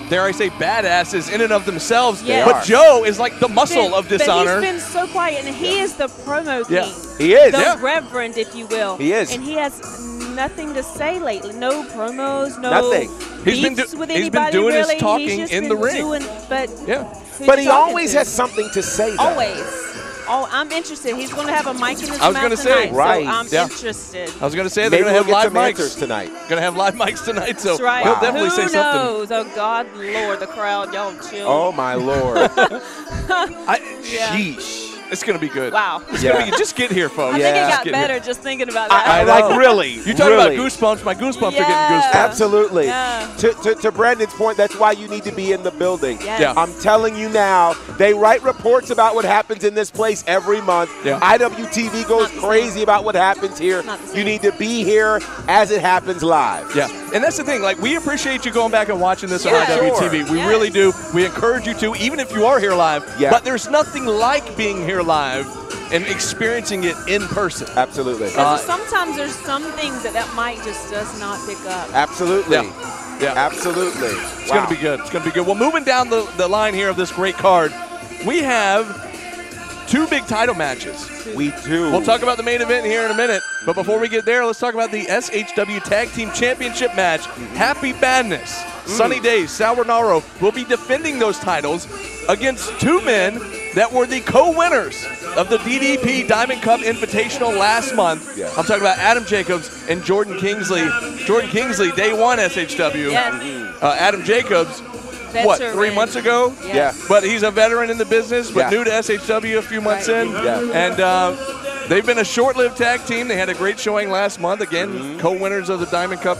dare 0.09 0.23
I 0.23 0.31
say, 0.31 0.49
badasses 0.49 1.31
in 1.33 1.41
and 1.41 1.51
of 1.51 1.65
themselves. 1.65 2.23
Yes. 2.23 2.49
But 2.49 2.63
Joe 2.65 3.03
is 3.05 3.19
like 3.19 3.39
the 3.39 3.47
muscle 3.49 3.83
Been- 3.89 3.93
of 3.93 4.07
Dishonor. 4.07 4.59
But 4.61 4.63
he's 4.63 4.71
been 4.73 4.79
so 4.79 5.07
quiet, 5.07 5.45
and 5.45 5.55
he 5.55 5.79
is 5.79 5.95
the 5.95 6.07
promo 6.07 6.65
king. 6.67 6.77
Yeah. 6.77 7.17
He 7.17 7.33
is. 7.33 7.51
the 7.51 7.59
Yeah. 7.59 7.81
reverend, 7.81 8.37
if 8.37 8.53
you 8.55 8.67
will. 8.67 8.97
He 8.97 9.11
is. 9.13 9.33
And 9.33 9.43
he 9.43 9.53
has 9.53 9.81
nothing 10.35 10.73
to 10.75 10.83
say 10.83 11.19
lately. 11.19 11.53
No 11.53 11.83
promos, 11.83 12.59
no 12.61 12.69
Nothing. 12.69 13.09
He's 13.43 13.61
been 13.61 13.75
beefs 13.75 13.91
do- 13.91 13.97
with 13.99 14.09
he's 14.09 14.29
been 14.29 14.41
anybody, 14.43 14.51
doing 14.51 14.75
his 14.75 14.93
talking 14.99 15.27
He's 15.29 15.37
just 15.39 15.53
in 15.53 15.63
been 15.63 15.69
the 15.69 15.75
ring. 15.77 15.95
Doing, 15.97 16.23
but 16.49 16.69
yeah. 16.87 17.13
But 17.45 17.59
he 17.59 17.67
always 17.67 18.11
to? 18.13 18.17
has 18.19 18.27
something 18.27 18.67
to 18.73 18.81
say. 18.81 19.15
Though. 19.15 19.23
Always. 19.23 19.86
Oh, 20.29 20.47
I'm 20.51 20.71
interested. 20.71 21.15
He's 21.15 21.31
going 21.33 21.47
to 21.47 21.53
have 21.53 21.67
a 21.67 21.73
mic 21.73 22.01
in 22.03 22.09
his 22.09 22.09
mouth 22.09 22.21
I 22.21 22.27
was 22.27 22.33
mouth 22.35 22.43
gonna 22.43 22.57
say, 22.57 22.87
tonight, 22.87 22.93
right. 22.93 23.23
So 23.25 23.31
I'm 23.31 23.47
Yeah. 23.49 23.63
interested. 23.63 24.29
I 24.41 24.45
was 24.45 24.55
going 24.55 24.65
to 24.65 24.69
say 24.69 24.89
they're 24.89 25.01
going 25.03 25.13
to 25.13 25.19
get 25.23 25.25
have 25.25 25.53
live 25.53 25.75
mics. 25.75 25.97
tonight. 25.97 26.29
Going 26.49 26.57
to 26.57 26.61
have 26.61 26.75
live 26.75 26.95
mics 26.95 27.23
tonight, 27.23 27.59
so 27.61 27.69
That's 27.69 27.81
right. 27.81 28.03
he'll 28.05 28.13
definitely 28.15 28.49
Who 28.49 28.55
say 28.55 28.67
something. 28.67 29.01
knows? 29.01 29.31
Oh 29.31 29.43
God, 29.55 29.87
Lord, 29.95 30.39
the 30.39 30.47
crowd, 30.47 30.93
y'all 30.93 31.15
chill. 31.29 31.47
Oh 31.47 31.71
my 31.71 31.95
lord. 31.95 32.37
I, 32.59 33.79
Yeah. 34.03 34.35
Sheesh. 34.35 34.76
It's 35.11 35.23
going 35.23 35.39
to 35.39 35.45
be 35.45 35.51
good. 35.51 35.73
Wow. 35.73 36.01
It's 36.09 36.23
Yeah. 36.23 36.33
gonna 36.33 36.51
be, 36.51 36.57
just 36.57 36.75
get 36.75 36.91
here, 36.91 37.09
folks. 37.09 37.35
I 37.35 37.39
Yeah. 37.39 37.53
think 37.53 37.57
it 37.57 37.69
got 37.75 37.83
get 37.85 37.93
better 37.93 38.13
here. 38.15 38.23
just 38.23 38.41
thinking 38.41 38.69
about 38.69 38.89
that. 38.89 39.07
I, 39.07 39.21
I 39.21 39.23
like 39.23 39.57
really. 39.57 39.91
You 39.91 40.13
talk 40.13 40.29
really. 40.29 40.55
about 40.55 40.65
goosebumps. 40.65 41.03
My 41.03 41.15
goosebumps 41.15 41.47
are 41.47 41.51
getting 41.51 41.65
goosebumps. 41.75 42.13
Absolutely. 42.13 42.85
Yeah. 42.87 43.27
To, 43.39 43.53
to, 43.53 43.75
to 43.75 43.91
Brandon's 43.91 44.33
point, 44.33 44.57
that's 44.57 44.75
why 44.77 44.91
you 44.91 45.07
need 45.07 45.23
to 45.23 45.31
be 45.31 45.51
in 45.51 45.63
the 45.63 45.71
building. 45.71 46.17
Yes. 46.21 46.41
Yeah. 46.41 46.53
I'm 46.57 46.73
telling 46.81 47.15
you 47.15 47.29
now, 47.29 47.73
they 47.97 48.13
write 48.13 48.43
reports 48.43 48.89
about 48.89 49.15
what 49.15 49.25
happens 49.25 49.63
in 49.63 49.73
this 49.73 49.91
place 49.91 50.23
every 50.27 50.61
month. 50.61 50.91
Yeah. 51.05 51.19
IWTV 51.21 52.07
goes 52.07 52.21
Not 52.23 52.29
the 52.29 52.39
same. 52.39 52.41
crazy 52.49 52.83
about 52.83 53.03
what 53.03 53.15
happens 53.15 53.57
here. 53.57 53.83
You 54.13 54.23
need 54.23 54.41
to 54.41 54.51
be 54.53 54.83
here 54.83 55.19
as 55.47 55.71
it 55.71 55.81
happens 55.81 56.23
live. 56.23 56.75
Yeah, 56.75 56.89
and 57.13 57.23
that's 57.23 57.37
the 57.37 57.43
thing. 57.43 57.61
Like, 57.61 57.79
we 57.81 57.95
appreciate 57.95 58.45
you 58.45 58.51
going 58.51 58.71
back 58.71 58.89
and 58.89 58.99
watching 58.99 59.29
this 59.29 59.45
Yeah. 59.45 59.55
on 59.55 59.65
IWTV. 59.67 60.23
We 60.29 60.37
Yes. 60.37 60.47
really 60.49 60.69
do. 60.69 60.93
We 61.13 61.25
encourage 61.25 61.65
you 61.67 61.73
to, 61.75 61.95
even 61.95 62.19
if 62.19 62.31
you 62.33 62.45
are 62.45 62.59
here 62.59 62.73
live. 62.73 63.03
Yeah. 63.19 63.29
But 63.29 63.43
there's 63.43 63.69
nothing 63.69 64.05
like 64.05 64.55
being 64.57 64.83
here 64.85 64.96
live 65.03 65.47
and 65.91 66.05
experiencing 66.05 66.83
it 66.83 66.95
in 67.07 67.21
person. 67.27 67.67
Absolutely. 67.75 68.29
Uh, 68.35 68.57
sometimes 68.57 69.15
there's 69.15 69.35
some 69.35 69.63
things 69.73 70.03
that 70.03 70.13
that 70.13 70.27
mic 70.35 70.63
just 70.63 70.91
does 70.91 71.19
not 71.19 71.39
pick 71.47 71.59
up. 71.65 71.93
Absolutely. 71.93 72.55
Yeah. 72.55 73.17
Yeah. 73.21 73.33
Absolutely. 73.35 74.07
It's 74.07 74.51
going 74.51 74.67
to 74.67 74.73
be 74.73 74.79
good. 74.79 74.99
It's 74.99 75.09
going 75.09 75.23
to 75.23 75.29
be 75.29 75.33
good. 75.33 75.47
Well, 75.47 75.55
moving 75.55 75.83
down 75.83 76.09
the, 76.09 76.29
the 76.37 76.47
line 76.47 76.73
here 76.73 76.89
of 76.89 76.97
this 76.97 77.11
great 77.11 77.35
card, 77.35 77.73
we 78.25 78.39
have 78.39 78.85
two 79.87 80.07
big 80.07 80.27
title 80.27 80.55
matches. 80.55 81.09
We 81.35 81.51
do. 81.65 81.91
We'll 81.91 82.03
talk 82.03 82.21
about 82.21 82.37
the 82.37 82.43
main 82.43 82.61
event 82.61 82.85
here 82.85 83.03
in 83.03 83.11
a 83.11 83.15
minute. 83.15 83.41
But 83.65 83.73
before 83.73 83.99
we 83.99 84.07
get 84.09 84.25
there, 84.25 84.45
let's 84.45 84.59
talk 84.59 84.73
about 84.73 84.91
the 84.91 85.05
SHW 85.05 85.83
Tag 85.83 86.09
Team 86.11 86.31
Championship 86.31 86.95
match. 86.95 87.25
Happy 87.55 87.93
Madness. 87.93 88.63
Sunny 88.85 89.19
Days, 89.19 89.51
Sal 89.51 89.75
Rinauro 89.75 90.23
will 90.41 90.53
be 90.53 90.63
defending 90.63 91.19
those 91.19 91.37
titles 91.39 91.87
against 92.29 92.79
two 92.79 93.01
men 93.01 93.39
that 93.77 93.91
were 93.93 94.05
the 94.07 94.21
co-winners 94.21 95.05
of 95.37 95.49
the 95.49 95.57
DDP 95.59 96.27
Diamond 96.27 96.61
Cup 96.61 96.79
Invitational 96.81 97.55
last 97.57 97.93
month. 97.95 98.37
Yeah. 98.37 98.47
I'm 98.57 98.65
talking 98.65 98.81
about 98.81 98.97
Adam 98.97 99.25
Jacobs 99.25 99.69
and 99.87 100.03
Jordan 100.03 100.37
Kingsley. 100.39 100.81
Jordan 101.25 101.49
Kingsley, 101.49 101.91
day 101.91 102.11
one 102.13 102.39
SHW. 102.39 103.11
Yes. 103.11 103.81
Uh, 103.83 103.95
Adam 103.99 104.23
Jacobs, 104.23 104.79
what, 105.43 105.61
three 105.73 105.93
months 105.93 106.15
ago? 106.15 106.53
Yes. 106.65 106.97
Yeah. 106.97 107.05
But 107.07 107.23
he's 107.23 107.43
a 107.43 107.51
veteran 107.51 107.89
in 107.89 107.97
the 107.99 108.05
business, 108.05 108.49
but 108.49 108.61
Yeah. 108.61 108.69
new 108.77 108.83
to 108.83 108.89
SHW 108.91 109.57
a 109.59 109.61
few 109.61 109.81
months 109.81 110.07
Right. 110.09 110.25
in. 110.25 110.31
Yeah. 110.31 110.59
And 110.73 110.99
uh, 110.99 111.85
they've 111.87 112.05
been 112.05 112.17
a 112.19 112.25
short-lived 112.25 112.77
tag 112.77 113.05
team. 113.05 113.27
They 113.27 113.37
had 113.37 113.49
a 113.49 113.53
great 113.53 113.79
showing 113.79 114.09
last 114.09 114.39
month. 114.39 114.61
Again, 114.61 114.89
Mm-hmm. 114.89 115.19
co-winners 115.19 115.69
of 115.69 115.79
the 115.79 115.85
Diamond 115.87 116.21
Cup. 116.21 116.39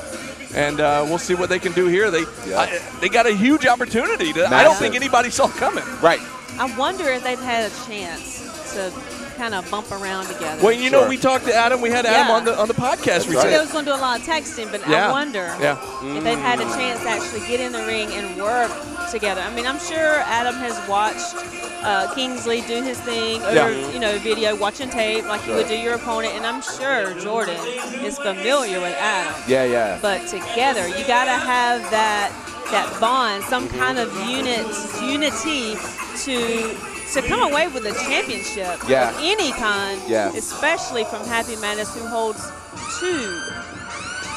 And 0.56 0.80
uh, 0.80 1.04
we'll 1.08 1.18
see 1.20 1.36
what 1.36 1.50
they 1.50 1.60
can 1.60 1.74
do 1.74 1.86
here. 1.88 2.10
They 2.10 2.22
Yeah. 2.48 2.62
I, 2.62 2.80
they 3.02 3.10
got 3.10 3.28
a 3.28 3.34
huge 3.34 3.68
opportunity. 3.68 4.34
To, 4.34 4.48
I 4.48 4.64
don't 4.64 4.78
think 4.78 4.96
anybody 4.96 5.30
saw 5.30 5.48
coming. 5.50 5.84
right. 6.02 6.22
I 6.60 6.76
wonder 6.78 7.08
if 7.10 7.24
they've 7.24 7.40
had 7.40 7.72
a 7.72 7.76
chance 7.86 8.74
to 8.74 8.92
kind 9.38 9.54
of 9.54 9.70
bump 9.70 9.92
around 9.92 10.26
together. 10.26 10.64
Well, 10.64 10.74
you 10.74 10.90
know, 10.90 11.08
we 11.08 11.16
talked 11.18 11.46
to 11.46 11.54
Adam. 11.54 11.80
We 11.82 11.92
had 11.92 12.06
Adam 12.08 12.28
Yeah. 12.28 12.34
on 12.34 12.46
the 12.46 12.58
on 12.60 12.68
the 12.68 12.74
podcast 12.74 13.06
That's 13.06 13.08
I 13.08 13.14
right. 13.14 13.24
think 13.24 13.28
recently. 13.36 13.52
they 13.54 13.60
was 13.60 13.72
going 13.72 13.86
to 13.86 13.92
do 13.92 13.96
a 13.96 14.02
lot 14.02 14.20
of 14.20 14.26
texting, 14.26 14.72
but 14.72 14.88
Yeah. 14.90 15.10
I 15.10 15.12
wonder 15.12 15.56
Yeah. 15.62 15.78
if 16.18 16.24
they've 16.24 16.40
had 16.40 16.60
a 16.60 16.64
chance 16.66 17.02
to 17.04 17.10
actually 17.10 17.42
get 17.48 17.60
in 17.60 17.72
the 17.72 17.84
ring 17.86 18.12
and 18.14 18.42
work 18.42 18.72
together. 19.12 19.42
I 19.42 19.54
mean, 19.54 19.68
I'm 19.68 19.80
sure 19.80 20.22
Adam 20.26 20.56
has 20.56 20.76
watched 20.90 21.36
uh, 21.84 22.12
Kingsley 22.16 22.62
do 22.62 22.82
his 22.82 23.00
thing 23.00 23.42
over, 23.44 23.54
Yeah. 23.72 23.90
you 23.92 24.00
know, 24.00 24.18
video, 24.18 24.56
watching 24.56 24.90
tape 24.90 25.26
like 25.28 25.46
you 25.46 25.54
would 25.54 25.68
do 25.68 25.78
your 25.78 25.94
opponent, 25.94 26.34
and 26.34 26.46
I'm 26.46 26.62
sure 26.62 27.14
Jordan 27.22 27.56
is 28.04 28.18
familiar 28.18 28.82
with 28.82 28.96
Adam. 29.00 29.34
Yeah, 29.48 29.64
yeah. 29.64 30.00
But 30.02 30.28
together, 30.28 30.88
you 30.88 31.06
got 31.06 31.26
to 31.26 31.38
have 31.38 31.90
that 31.92 32.32
that 32.72 33.00
bond, 33.00 33.44
some 33.46 33.68
mm-hmm. 33.68 33.80
kind 33.80 33.98
of 34.00 34.14
unit 34.30 34.68
unity 35.02 35.76
to 36.24 36.76
to 37.14 37.22
come 37.22 37.42
away 37.42 37.68
with 37.70 37.86
a 37.86 37.94
championship 37.94 38.80
Yeah. 38.88 39.10
of 39.10 39.18
any 39.22 39.52
kind, 39.54 40.02
Yeah. 40.08 40.32
especially 40.36 41.06
from 41.06 41.26
Happy 41.26 41.56
Madness, 41.56 41.96
who 41.96 42.06
holds 42.06 42.52
two 43.00 43.42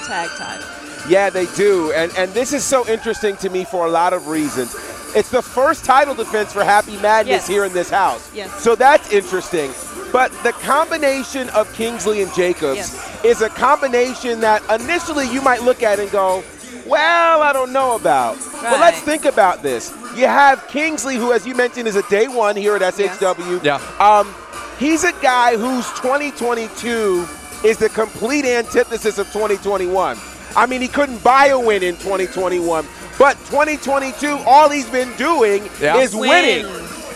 tag 0.07 0.31
titles. 0.39 0.65
Yeah, 1.09 1.31
they 1.31 1.47
do. 1.57 1.93
And 1.93 2.13
and 2.17 2.33
this 2.33 2.53
is 2.53 2.63
so 2.65 2.87
interesting 2.89 3.37
to 3.39 3.51
me 3.51 3.65
for 3.65 3.87
a 3.87 3.91
lot 3.91 4.13
of 4.13 4.29
reasons. 4.29 4.77
It's 5.17 5.31
the 5.31 5.43
first 5.43 5.85
title 5.85 6.15
defense 6.15 6.53
for 6.53 6.63
Happy 6.63 6.97
Madness 6.99 7.43
Yes. 7.43 7.47
here 7.49 7.65
in 7.65 7.73
this 7.73 7.91
house. 7.91 8.31
Yes. 8.33 8.63
So 8.63 8.77
that's 8.77 9.13
interesting. 9.13 9.73
But 10.13 10.31
the 10.45 10.53
combination 10.53 11.49
of 11.51 11.73
Kingsley 11.75 12.23
and 12.23 12.33
Jacobs 12.35 12.77
Yes. 12.77 13.25
is 13.25 13.43
a 13.43 13.49
combination 13.49 14.41
that 14.41 14.63
initially 14.71 15.27
you 15.29 15.41
might 15.43 15.63
look 15.63 15.83
at 15.83 15.99
and 15.99 16.11
go, 16.13 16.45
well, 16.91 17.43
I 17.43 17.53
don't 17.53 17.73
know 17.73 17.97
about. 17.97 18.37
But 18.63 18.81
let's 18.81 19.01
think 19.01 19.25
about 19.25 19.63
this. 19.63 19.91
You 20.17 20.27
have 20.27 20.67
Kingsley, 20.69 21.17
who, 21.17 21.33
as 21.33 21.47
you 21.47 21.55
mentioned, 21.55 21.87
is 21.89 21.97
a 21.97 22.03
day 22.09 22.27
one 22.29 22.57
here 22.57 22.75
at 22.77 22.83
SHW. 22.83 23.63
Yeah. 23.63 23.77
Um, 23.99 24.35
he's 24.79 25.05
a 25.05 25.13
guy 25.23 25.57
whose 25.57 25.87
2022 26.01 27.27
is 27.65 27.77
the 27.79 27.89
complete 27.91 28.45
antithesis 28.45 29.19
of 29.19 29.27
2021. 29.29 30.19
I 30.57 30.67
mean, 30.67 30.81
he 30.81 30.89
couldn't 30.89 31.23
buy 31.23 31.47
a 31.49 31.59
win 31.61 31.83
in 31.83 31.95
2021, 31.97 32.85
but 33.19 33.35
2022, 33.47 34.29
all 34.47 34.69
he's 34.69 34.89
been 34.91 35.15
doing 35.17 35.69
Yeah. 35.81 35.99
is 35.99 36.15
Win. 36.15 36.29
winning. 36.31 36.67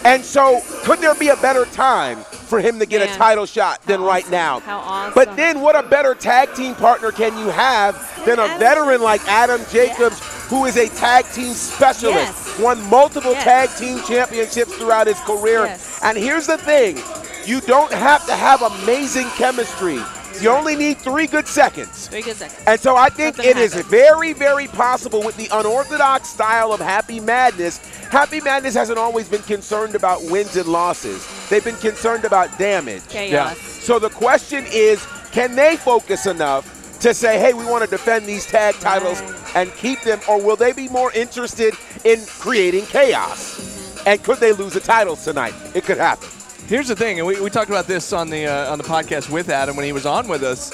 And 0.05 0.25
so, 0.25 0.61
could 0.85 1.01
there 1.01 1.15
be 1.15 1.29
a 1.29 1.37
better 1.37 1.65
time 1.67 2.25
for 2.45 2.61
him 2.61 2.79
to 2.79 2.87
get 2.87 3.03
a 3.03 3.13
title 3.17 3.47
shot 3.47 3.83
than 3.83 4.01
How 4.01 4.07
right 4.07 4.31
now? 4.31 4.61
How 4.61 4.79
awesome. 4.79 5.13
But 5.15 5.37
then, 5.37 5.61
what 5.61 5.77
a 5.77 5.83
better 5.89 6.15
tag 6.15 6.55
team 6.55 6.75
partner 6.75 7.11
can 7.11 7.37
you 7.39 7.49
have 7.49 7.95
than 8.25 8.39
a 8.39 8.47
veteran 8.59 9.01
like 9.03 9.21
Adam 9.29 9.61
Jacobs, 9.71 10.21
who 10.49 10.65
is 10.67 10.77
a 10.77 10.89
tag 10.91 11.25
team 11.33 11.53
specialist, 11.53 12.17
Yes. 12.47 12.59
won 12.59 12.81
multiple 12.91 13.33
Yes. 13.33 13.45
tag 13.45 13.71
team 13.77 14.03
championships 14.05 14.75
throughout 14.75 15.07
his 15.07 15.19
career. 15.21 15.67
Yes. 15.67 16.01
And 16.03 16.17
here's 16.19 16.47
the 16.47 16.59
thing 16.59 17.01
you 17.45 17.61
don't 17.61 17.93
have 17.93 18.25
to 18.27 18.35
have 18.35 18.63
amazing 18.63 19.29
chemistry, 19.37 20.01
you 20.41 20.49
only 20.51 20.75
need 20.77 20.99
three 20.99 21.27
good 21.27 21.47
seconds. 21.47 22.09
Three 22.09 22.23
good 22.23 22.37
seconds. 22.37 22.59
And 22.67 22.81
so 22.81 22.97
I 22.97 23.09
think 23.11 23.37
Something 23.37 23.51
it 23.53 23.57
is 23.59 23.75
very, 23.75 24.33
very 24.33 24.67
possible 24.67 25.23
with 25.23 25.37
the 25.37 25.49
unorthodox 25.53 26.29
style 26.29 26.73
of 26.73 26.81
Happy 26.81 27.21
Madness. 27.21 27.79
Happy 28.11 28.41
Madness 28.41 28.75
hasn't 28.75 28.99
always 28.99 29.29
been 29.29 29.43
concerned 29.43 29.95
about 29.95 30.23
wins 30.25 30.57
and 30.57 30.67
losses. 30.67 31.27
They've 31.51 31.65
been 31.65 31.77
concerned 31.77 32.25
about 32.25 32.57
damage. 32.59 33.07
Chaos. 33.09 33.59
So 33.59 33.99
the 33.99 34.11
question 34.11 34.65
is, 34.71 35.07
can 35.33 35.55
they 35.57 35.77
focus 35.77 36.27
enough 36.27 36.71
to 37.01 37.13
say, 37.13 37.39
hey, 37.39 37.53
we 37.53 37.65
want 37.67 37.85
to 37.85 37.91
defend 37.91 38.25
these 38.27 38.47
tag 38.47 38.75
titles 38.77 39.21
Right. 39.21 39.57
and 39.57 39.73
keep 39.75 40.01
them, 40.03 40.21
or 40.29 40.41
will 40.41 40.57
they 40.57 40.73
be 40.73 40.89
more 40.89 41.13
interested 41.13 41.75
in 42.05 42.25
creating 42.27 42.87
chaos? 42.87 44.03
And 44.07 44.23
could 44.23 44.39
they 44.39 44.53
lose 44.53 44.73
the 44.75 44.81
titles 44.81 45.23
tonight? 45.25 45.55
It 45.75 45.85
could 45.85 45.99
happen. 45.99 46.29
Here's 46.67 46.89
the 46.89 46.97
thing, 46.97 47.19
and 47.19 47.27
we, 47.27 47.39
we 47.41 47.51
talked 47.51 47.69
about 47.69 47.87
this 47.87 48.13
on 48.13 48.31
the 48.31 48.47
uh, 48.47 48.73
on 48.73 48.79
the 48.79 48.85
podcast 48.85 49.29
with 49.31 49.51
Adam 49.51 49.77
when 49.77 49.85
he 49.85 49.93
was 49.93 50.07
on 50.07 50.29
with 50.29 50.43
us. 50.43 50.71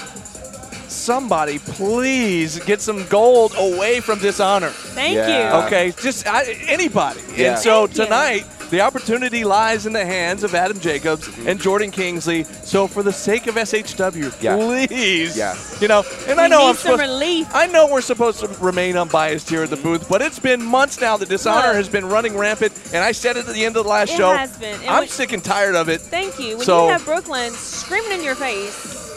Somebody, 0.89 1.59
please 1.59 2.59
get 2.65 2.81
some 2.81 3.07
gold 3.07 3.55
away 3.57 4.01
from 4.01 4.19
dishonor. 4.21 4.69
Thank 4.71 5.15
Yeah. 5.17 5.61
you. 5.61 5.67
Okay, 5.67 5.93
just 6.01 6.27
I, 6.27 6.45
anybody. 6.69 7.21
Yeah. 7.37 7.51
And 7.53 7.59
so 7.59 7.87
Thank 7.87 7.99
you. 7.99 8.05
tonight, 8.05 8.47
the 8.71 8.81
opportunity 8.81 9.45
lies 9.45 9.87
in 9.87 9.93
the 9.93 10.05
hands 10.05 10.45
of 10.45 10.55
Adam 10.55 10.79
Jacobs 10.81 11.27
mm-hmm. 11.29 11.49
and 11.49 11.61
Jordan 11.61 11.91
Kingsley. 11.91 12.45
So 12.45 12.87
for 12.87 13.03
the 13.03 13.13
sake 13.13 13.47
of 13.47 13.57
SHW, 13.57 14.33
Yeah. 14.41 14.57
please, 14.57 15.37
Yeah. 15.37 15.57
you 15.81 15.89
know, 15.89 16.05
and 16.29 16.41
I 16.41 16.47
know 16.49 16.69
I'm 16.69 16.77
supposed. 16.77 17.01
relief. 17.01 17.49
I 17.53 17.67
know 17.67 17.87
we're 17.89 18.01
supposed 18.01 18.41
to 18.41 18.49
remain 18.61 18.97
unbiased 18.97 19.49
here 19.51 19.63
at 19.65 19.71
the 19.71 19.77
booth, 19.77 20.09
but 20.09 20.23
it's 20.23 20.39
been 20.39 20.63
months 20.65 21.01
now 21.01 21.17
that 21.17 21.29
dishonor 21.29 21.69
Look. 21.69 21.77
has 21.77 21.89
been 21.89 22.07
running 22.07 22.37
rampant, 22.37 22.73
and 22.95 23.03
I 23.05 23.13
said 23.13 23.37
it 23.37 23.47
at 23.49 23.55
the 23.55 23.65
end 23.65 23.77
of 23.77 23.85
the 23.85 23.91
last 23.91 24.13
It 24.13 24.17
show. 24.19 24.31
has 24.37 24.57
been. 24.57 24.81
And 24.81 24.89
I'm 24.91 24.99
when- 25.01 25.09
sick 25.09 25.33
and 25.33 25.43
tired 25.45 25.75
of 25.75 25.89
it. 25.89 26.01
Thank 26.01 26.39
you. 26.39 26.57
When 26.57 26.67
So- 26.67 26.87
you 26.87 26.93
have 26.93 27.05
Brooklyn 27.05 27.53
screaming 27.53 28.13
in 28.19 28.25
your 28.25 28.35
face, 28.37 29.11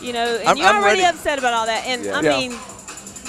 you 0.00 0.12
know, 0.12 0.26
and 0.36 0.48
I'm- 0.48 0.56
you're 0.56 0.66
I'm 0.66 0.82
already 0.82 1.02
ready. 1.02 1.16
upset 1.16 1.38
about 1.38 1.54
all 1.54 1.66
that. 1.66 1.86
And 1.86 2.04
Yeah. 2.04 2.18
I 2.18 2.20
Yeah. 2.22 2.36
mean, 2.38 2.58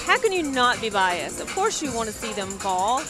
how 0.06 0.18
can 0.18 0.32
you 0.32 0.42
not 0.42 0.80
be 0.80 0.90
biased? 0.90 1.40
Of 1.40 1.54
course 1.54 1.80
you 1.82 1.90
want 1.92 2.08
to 2.12 2.14
see 2.14 2.32
them 2.32 2.48
fall. 2.58 3.02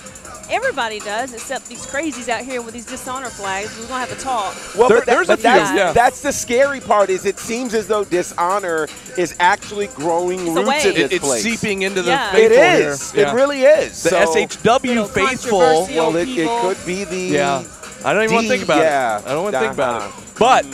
Everybody 0.51 0.99
does, 0.99 1.33
except 1.33 1.69
these 1.69 1.87
crazies 1.87 2.29
out 2.29 2.43
here 2.43 2.61
with 2.61 2.75
these 2.75 2.87
dishonor 2.87 3.29
flags. 3.31 3.77
We're 3.79 3.87
gonna 3.87 4.01
have 4.05 4.11
a 4.13 4.21
talk. 4.21 4.55
Well, 4.77 4.89
There- 4.89 4.99
but, 4.99 5.07
that- 5.07 5.13
there's 5.15 5.29
a 5.29 5.33
but 5.33 5.43
that's, 5.43 5.71
few, 5.71 5.79
yeah. 5.79 5.93
that's 5.93 6.21
the 6.23 6.33
scary 6.33 6.81
part. 6.81 7.09
Is 7.09 7.25
it 7.25 7.39
seems 7.39 7.73
as 7.73 7.87
though 7.87 8.03
dishonor 8.05 8.89
is 9.17 9.35
actually 9.39 9.87
growing 9.89 10.41
It's 10.41 10.51
roots 10.57 10.85
in 10.85 10.95
this 10.95 11.05
It- 11.05 11.13
it's 11.13 11.25
place. 11.25 11.43
seeping 11.45 11.83
into 11.83 12.03
the 12.03 12.11
Yeah. 12.11 12.37
It 12.37 12.49
faithful 12.51 12.93
is. 12.93 13.13
here. 13.13 13.27
It 13.29 13.33
really 13.35 13.63
is. 13.63 14.03
The 14.03 14.09
So- 14.11 14.17
SHW 14.35 15.07
faithful. 15.07 15.59
Well, 15.59 16.17
it, 16.17 16.29
it 16.29 16.61
could 16.63 16.85
be 16.85 17.05
the. 17.05 17.17
Yeah. 17.17 17.63
I 18.05 18.13
don't 18.13 18.25
even 18.25 18.35
want 18.35 18.47
to 18.47 18.51
think 18.51 18.65
about 18.65 18.79
yeah. 18.79 19.19
it. 19.19 19.27
I 19.27 19.29
don't 19.33 19.43
want 19.45 19.55
to 19.55 19.61
think 19.61 19.73
about 19.75 20.03
Uh-huh. 20.03 20.21
it. 20.21 20.39
But 20.39 20.65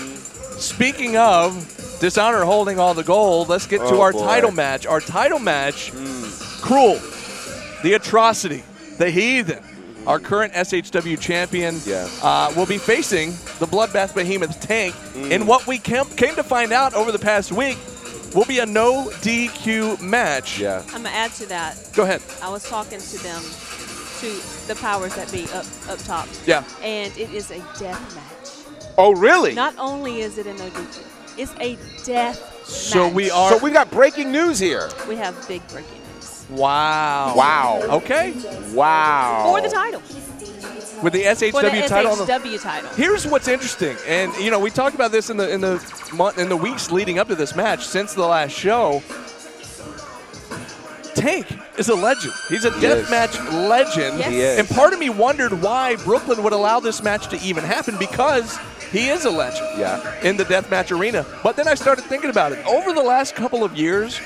speaking 0.61 1.17
of 1.19 1.99
dishonor 2.01 2.45
holding 2.45 2.79
all 2.79 2.95
the 2.95 3.03
gold, 3.05 3.49
let's 3.51 3.67
get 3.67 3.79
to 3.81 3.85
Oh, 3.97 4.01
our 4.01 4.13
boy. 4.13 4.25
title 4.25 4.53
match. 4.53 4.87
Our 4.87 5.01
title 5.01 5.39
match, 5.41 5.93
Cruel, 6.63 6.99
the 7.83 7.95
atrocity, 7.95 8.63
the 8.99 9.11
heathen. 9.11 9.63
Our 10.07 10.21
current 10.21 10.53
SHW 10.55 11.17
champion 11.21 11.81
Yeah. 11.85 12.09
uh, 12.23 12.53
will 12.57 12.67
be 12.67 12.79
facing 12.79 13.31
the 13.59 13.67
Bloodbath 13.67 14.15
Behemoth 14.15 14.61
Tank 14.61 14.95
Mm. 15.15 15.31
in 15.33 15.47
what 15.47 15.67
we 15.67 15.79
came, 15.79 16.05
came 16.17 16.35
to 16.37 16.45
find 16.45 16.73
out 16.73 16.95
over 16.95 17.11
the 17.11 17.19
past 17.19 17.51
week 17.53 17.77
will 18.35 18.45
be 18.45 18.59
a 18.61 18.67
no 18.67 19.11
DQ 19.23 20.01
match. 20.01 20.59
Yeah. 20.61 20.83
I'm 20.89 21.03
gonna 21.03 21.09
add 21.09 21.33
to 21.35 21.47
that. 21.47 21.77
Go 21.95 22.03
ahead. 22.05 22.21
I 22.43 22.51
was 22.51 22.63
talking 22.69 23.01
to 23.01 23.19
them, 23.23 23.43
to 24.21 24.67
the 24.69 24.75
powers 24.81 25.15
that 25.17 25.31
be 25.33 25.45
up 25.55 25.65
up 25.89 25.99
top, 26.05 26.29
Yeah. 26.47 26.63
and 26.83 27.13
it 27.17 27.33
is 27.33 27.51
a 27.51 27.59
death 27.79 28.15
match. 28.15 28.53
Oh, 28.99 29.13
really? 29.15 29.55
Not 29.55 29.75
only 29.79 30.21
is 30.21 30.39
it 30.39 30.47
a 30.47 30.55
no 30.55 30.69
DQ, 30.71 31.03
it's 31.39 31.53
a 31.61 31.77
death 32.05 32.39
show. 32.67 32.73
So 32.73 33.05
match. 33.07 33.15
we 33.15 33.31
are. 33.31 33.51
so 33.53 33.59
we 33.59 33.71
got 33.71 33.91
breaking 33.91 34.31
news 34.31 34.59
here. 34.59 34.89
we 35.09 35.17
have 35.17 35.35
big 35.49 35.67
breaking 35.69 35.93
news 35.93 36.06
wow. 36.51 37.35
Wow. 37.37 37.81
Okay. 37.99 38.33
Wow. 38.73 39.45
for 39.53 39.61
the 39.61 39.69
title, 39.69 40.01
With 41.03 41.13
the 41.13 41.23
SHW 41.25 41.51
for 41.51 41.63
the 41.63 41.89
title 41.89 42.13
on 42.13 42.19
the 42.19 42.25
SHW 42.25 42.63
title. 42.63 42.91
Here's 42.91 43.27
what's 43.27 43.49
interesting, 43.49 43.97
and 44.07 44.35
you 44.37 44.51
know 44.51 44.59
we 44.59 44.71
talked 44.71 44.95
about 44.95 45.13
this 45.13 45.31
in 45.31 45.37
the 45.37 45.51
in 45.53 45.61
the 45.61 45.81
month 46.15 46.39
in 46.39 46.49
the 46.49 46.57
weeks 46.57 46.91
leading 46.91 47.19
up 47.19 47.29
to 47.29 47.35
this 47.35 47.55
match 47.55 47.85
since 47.87 48.15
the 48.15 48.27
last 48.27 48.53
show. 48.53 49.03
Tank 51.15 51.47
is 51.79 51.89
a 51.89 51.95
legend. 51.95 52.35
He's 52.51 52.65
a 52.67 52.69
is. 52.69 52.75
deathmatch 52.75 53.69
legend. 53.69 54.19
Yes. 54.19 54.31
He 54.31 54.41
is. 54.41 54.59
And 54.59 54.69
part 54.69 54.93
of 54.93 54.99
me 54.99 55.09
wondered 55.09 55.63
why 55.63 55.97
Brooklyn 55.97 56.43
would 56.43 56.53
allow 56.53 56.79
this 56.79 57.03
match 57.03 57.29
to 57.29 57.41
even 57.41 57.65
happen 57.65 57.97
because 57.99 58.59
he 58.93 59.09
is 59.09 59.25
a 59.25 59.31
legend 59.31 59.67
Yeah. 59.79 60.21
in 60.23 60.37
the 60.37 60.45
deathmatch 60.45 60.97
arena. 60.97 61.25
But 61.43 61.57
then 61.57 61.69
I 61.69 61.75
started 61.75 62.05
thinking 62.05 62.29
about 62.29 62.53
it. 62.53 62.65
Over 62.67 62.93
the 62.93 63.03
last 63.03 63.35
couple 63.35 63.65
of 63.65 63.75
years, 63.77 64.21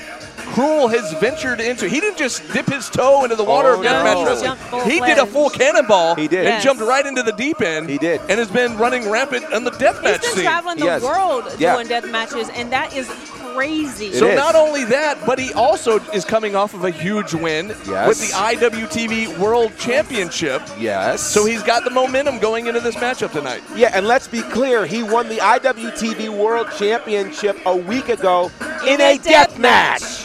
Cruel 0.53 0.87
has 0.89 1.13
ventured 1.13 1.61
into. 1.61 1.87
He 1.87 1.99
didn't 2.01 2.17
just 2.17 2.41
dip 2.51 2.67
his 2.69 2.89
toe 2.89 3.23
into 3.23 3.35
the 3.35 3.43
water 3.43 3.69
Oh, 3.69 3.73
of 3.75 3.83
no. 3.83 3.89
deathmatch 3.91 4.17
He 4.17 4.25
wrestling. 4.25 4.57
jumped 4.71 4.87
He 4.91 4.99
did 4.99 5.17
a 5.17 5.25
full 5.25 5.49
cannonball. 5.49 6.15
He 6.15 6.27
did. 6.27 6.39
and 6.39 6.47
Yes. 6.55 6.63
jumped 6.63 6.81
right 6.83 7.05
into 7.05 7.23
the 7.23 7.31
deep 7.31 7.61
end. 7.61 7.89
He 7.89 7.97
did. 7.97 8.19
and 8.27 8.39
has 8.39 8.49
been 8.49 8.77
running 8.77 9.09
rampant 9.09 9.45
on 9.53 9.63
the 9.63 9.71
He's 9.71 9.79
deathmatch 9.79 10.21
been 10.21 10.31
scene. 10.35 10.43
traveling 10.43 10.77
the 10.77 10.85
Yes. 10.85 11.01
world 11.01 11.45
Yeah. 11.57 11.73
doing 11.75 11.87
death 11.87 12.05
matches, 12.05 12.49
and 12.55 12.71
that 12.73 12.93
is 12.95 13.07
crazy. 13.53 14.13
So 14.13 14.27
is. 14.27 14.35
not 14.35 14.55
only 14.55 14.83
that, 14.85 15.25
but 15.25 15.39
he 15.39 15.53
also 15.53 15.99
is 16.13 16.23
coming 16.25 16.55
off 16.55 16.73
of 16.73 16.83
a 16.85 16.89
huge 16.91 17.33
win 17.33 17.73
Yes. 17.89 18.07
with 18.07 18.19
the 18.19 18.33
IWTV 18.35 19.27
World 19.37 19.71
Championship. 19.79 20.61
Yes. 20.79 21.21
So 21.21 21.45
he's 21.45 21.63
got 21.63 21.83
the 21.83 21.89
momentum 21.91 22.39
going 22.39 22.67
into 22.67 22.79
this 22.79 22.95
matchup 22.95 23.31
tonight. 23.31 23.61
Yeah, 23.75 23.91
and 23.93 24.07
let's 24.07 24.27
be 24.27 24.41
clear, 24.41 24.85
he 24.85 25.03
won 25.03 25.29
the 25.29 25.39
IWTV 25.41 26.29
World 26.29 26.67
Championship 26.77 27.57
a 27.65 27.75
week 27.75 28.09
ago 28.09 28.51
in, 28.83 28.95
In 28.95 29.01
a 29.01 29.13
a 29.13 29.17
death 29.17 29.23
death 29.49 29.57
match. 29.59 30.20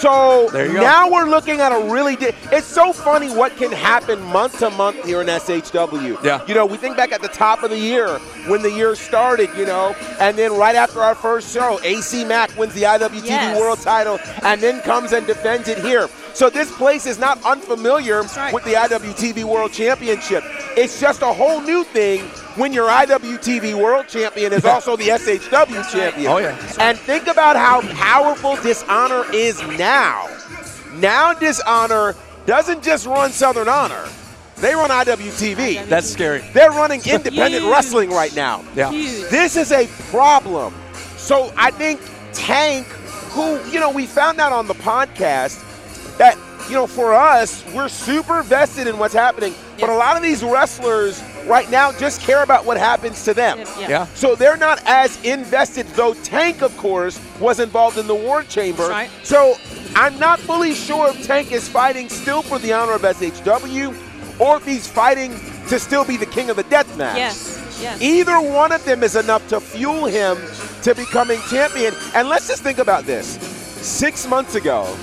So 0.00 0.48
There 0.52 0.66
you 0.66 0.74
go. 0.74 0.80
now 0.80 1.10
we're 1.10 1.28
looking 1.28 1.60
at 1.60 1.72
a 1.72 1.92
really. 1.92 2.16
Di- 2.16 2.32
it's 2.52 2.66
so 2.66 2.92
funny 2.92 3.30
what 3.34 3.56
can 3.56 3.72
happen 3.72 4.20
month 4.22 4.58
to 4.60 4.70
month 4.70 5.04
here 5.04 5.20
in 5.20 5.26
SHW. 5.26 6.22
Yeah. 6.22 6.44
You 6.46 6.54
know, 6.54 6.66
we 6.66 6.76
think 6.76 6.96
back 6.96 7.12
at 7.12 7.20
the 7.22 7.28
top 7.28 7.62
of 7.62 7.70
the 7.70 7.78
year 7.78 8.18
when 8.46 8.62
the 8.62 8.70
year 8.70 8.94
started, 8.94 9.50
you 9.56 9.66
know, 9.66 9.94
and 10.20 10.38
then 10.38 10.52
right 10.56 10.76
after 10.76 11.00
our 11.02 11.14
first 11.14 11.52
show, 11.52 11.80
AC 11.82 12.24
Mack 12.24 12.56
wins 12.56 12.74
the 12.74 12.82
IWTV 12.82 13.24
Yes. 13.26 13.58
World 13.58 13.80
title 13.80 14.18
and 14.42 14.60
then 14.60 14.80
comes 14.82 15.12
and 15.12 15.26
defends 15.26 15.68
it 15.68 15.78
here. 15.78 16.08
So 16.34 16.50
this 16.50 16.70
place 16.76 17.06
is 17.06 17.18
not 17.18 17.42
unfamiliar 17.44 18.22
right. 18.22 18.52
with 18.54 18.64
the 18.64 18.74
IWTV 18.74 19.44
World 19.44 19.72
Championship. 19.72 20.44
It's 20.76 21.00
just 21.00 21.22
a 21.22 21.32
whole 21.32 21.60
new 21.60 21.84
thing 21.84 22.20
when 22.56 22.72
your 22.72 22.88
IWTV 22.88 23.74
World 23.74 24.08
Champion 24.08 24.52
is 24.52 24.64
also 24.64 24.96
the 24.96 25.08
SHW 25.08 25.90
champion. 25.90 26.30
Oh, 26.30 26.38
yeah. 26.38 26.56
And 26.80 26.98
think 26.98 27.26
about 27.26 27.56
how 27.56 27.80
powerful 27.94 28.56
Dishonor 28.56 29.24
is 29.32 29.60
now. 29.78 30.28
Now 30.94 31.34
Dishonor 31.34 32.14
doesn't 32.46 32.82
just 32.82 33.06
run 33.06 33.30
Southern 33.30 33.68
Honor. 33.68 34.06
They 34.56 34.74
run 34.74 34.90
IWTV. 34.90 35.86
That's 35.86 36.08
scary. 36.08 36.42
They're 36.52 36.70
running 36.70 37.00
independent 37.00 37.62
Huge. 37.62 37.72
wrestling 37.72 38.10
right 38.10 38.34
now. 38.34 38.64
Yeah. 38.74 38.90
Huge. 38.90 39.30
This 39.30 39.56
is 39.56 39.70
a 39.70 39.86
problem. 40.10 40.74
So 41.16 41.52
I 41.56 41.70
think 41.70 42.00
Tank, 42.32 42.86
who, 43.30 43.62
you 43.70 43.78
know, 43.78 43.90
we 43.90 44.06
found 44.06 44.40
out 44.40 44.52
on 44.52 44.66
the 44.66 44.74
podcast 44.74 45.64
that, 46.18 46.36
you 46.68 46.74
know, 46.74 46.86
for 46.86 47.14
us, 47.14 47.64
we're 47.74 47.88
super 47.88 48.42
vested 48.42 48.86
in 48.86 48.98
what's 48.98 49.14
happening. 49.14 49.54
But 49.80 49.88
a 49.88 49.94
lot 49.94 50.16
of 50.16 50.22
these 50.22 50.42
wrestlers 50.42 51.22
right 51.46 51.70
now 51.70 51.92
just 51.92 52.20
care 52.20 52.42
about 52.42 52.66
what 52.66 52.76
happens 52.76 53.24
to 53.24 53.34
them. 53.34 53.58
Yeah. 53.58 53.88
Yeah. 53.88 54.06
So 54.14 54.34
they're 54.34 54.56
not 54.56 54.80
as 54.84 55.22
invested, 55.24 55.86
though 55.88 56.14
Tank, 56.14 56.62
of 56.62 56.76
course, 56.76 57.20
was 57.40 57.60
involved 57.60 57.96
in 57.98 58.06
the 58.06 58.14
War 58.14 58.42
Chamber. 58.42 58.88
Right. 58.88 59.10
So 59.22 59.54
I'm 59.94 60.18
not 60.18 60.40
fully 60.40 60.74
sure 60.74 61.08
if 61.10 61.26
Tank 61.26 61.52
is 61.52 61.68
fighting 61.68 62.08
still 62.08 62.42
for 62.42 62.58
the 62.58 62.72
honor 62.72 62.92
of 62.92 63.02
SHW 63.02 64.40
or 64.40 64.56
if 64.58 64.64
he's 64.64 64.86
fighting 64.86 65.32
to 65.68 65.78
still 65.78 66.04
be 66.04 66.16
the 66.16 66.26
king 66.26 66.50
of 66.50 66.56
the 66.56 66.62
death 66.64 66.96
match. 66.96 67.16
Yes. 67.16 67.78
Yes. 67.80 68.00
Either 68.02 68.40
one 68.40 68.72
of 68.72 68.84
them 68.84 69.02
is 69.04 69.14
enough 69.14 69.46
to 69.48 69.60
fuel 69.60 70.06
him 70.06 70.36
to 70.82 70.94
becoming 70.94 71.40
champion. 71.48 71.94
And 72.14 72.28
let's 72.28 72.48
just 72.48 72.62
think 72.62 72.78
about 72.78 73.04
this. 73.04 73.26
Six 73.86 74.26
months 74.26 74.56
ago, 74.56 74.96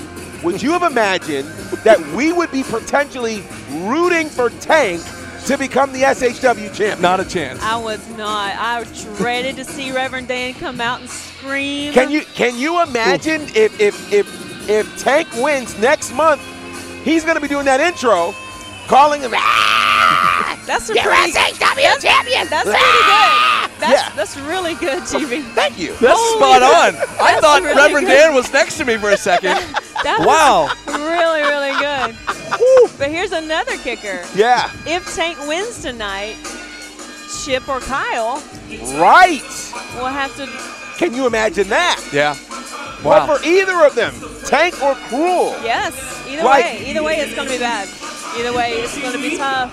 would 0.45 0.61
you 0.61 0.71
have 0.71 0.83
imagined 0.83 1.47
that 1.83 1.99
we 2.15 2.31
would 2.31 2.51
be 2.51 2.63
potentially 2.63 3.43
rooting 3.71 4.29
for 4.29 4.49
Tank 4.49 5.01
to 5.47 5.57
become 5.57 5.91
the 5.91 6.01
SHW 6.03 6.73
champ? 6.73 7.01
Not 7.01 7.19
a 7.19 7.25
chance. 7.25 7.61
I 7.61 7.75
was 7.77 8.07
not. 8.17 8.55
I 8.57 8.83
dreaded 9.17 9.55
to 9.57 9.65
see 9.65 9.91
Reverend 9.91 10.27
Dan 10.27 10.53
come 10.53 10.79
out 10.79 11.01
and 11.01 11.09
scream. 11.09 11.91
Can 11.93 12.11
you 12.11 12.21
can 12.35 12.57
you 12.57 12.81
imagine 12.81 13.41
if 13.55 13.79
if 13.79 14.13
if 14.13 14.69
if 14.69 14.99
Tank 15.03 15.27
wins 15.35 15.77
next 15.79 16.13
month, 16.13 16.41
he's 17.03 17.23
going 17.23 17.35
to 17.35 17.41
be 17.41 17.47
doing 17.47 17.65
that 17.65 17.79
intro, 17.79 18.33
calling 18.87 19.21
him. 19.21 19.31
"Ah, 19.35 20.59
That's 20.65 20.89
a 20.89 20.93
you're 20.95 21.03
pretty. 21.03 21.31
SHW 21.33 22.01
champion. 22.01 22.47
That's 22.49 22.69
pretty 22.69 22.79
good. 22.79 23.64
That's 23.79 23.91
Yeah. 23.91 24.09
that's 24.15 24.37
really 24.37 24.73
good, 24.75 24.99
oh, 24.99 25.05
GB. 25.05 25.43
Thank 25.53 25.77
you. 25.77 25.93
That's 25.97 26.17
Holy- 26.19 26.37
spot 26.39 26.63
on. 26.63 26.95
I 27.19 27.39
thought 27.41 27.61
really 27.63 27.75
Reverend 27.75 28.07
good. 28.07 28.13
Dan 28.13 28.33
was 28.33 28.51
next 28.53 28.77
to 28.77 28.85
me 28.85 28.97
for 28.97 29.09
a 29.11 29.17
second. 29.17 29.57
That 30.03 30.19
wow. 30.27 30.69
really 30.87 31.41
really 31.41 31.71
good. 31.79 32.15
But 32.99 33.09
here's 33.09 33.31
another 33.31 33.75
kicker. 33.77 34.23
Yeah. 34.35 34.69
If 34.85 35.15
Tank 35.15 35.39
wins 35.47 35.81
tonight, 35.81 36.35
Chip 37.43 37.67
or 37.67 37.79
Kyle 37.79 38.43
Right. 38.99 39.41
We'll 39.95 40.05
have 40.07 40.35
to. 40.35 40.45
Can 40.99 41.13
you 41.15 41.25
imagine 41.27 41.69
that? 41.69 42.01
Yeah. 42.13 42.35
But 43.03 43.25
for 43.25 43.43
either 43.45 43.83
of 43.85 43.95
them, 43.95 44.13
Tank 44.45 44.81
or 44.83 44.93
Cruel. 45.09 45.55
Yes. 45.63 45.93
Either 46.27 46.43
Like- 46.43 46.65
way. 46.65 46.83
Either 46.87 47.01
way, 47.03 47.15
it's 47.17 47.33
gonna 47.33 47.49
be 47.49 47.57
bad. 47.57 47.87
Either 48.37 48.53
way, 48.53 48.73
it's 48.73 48.97
gonna 49.01 49.17
be 49.17 49.37
tough. 49.37 49.71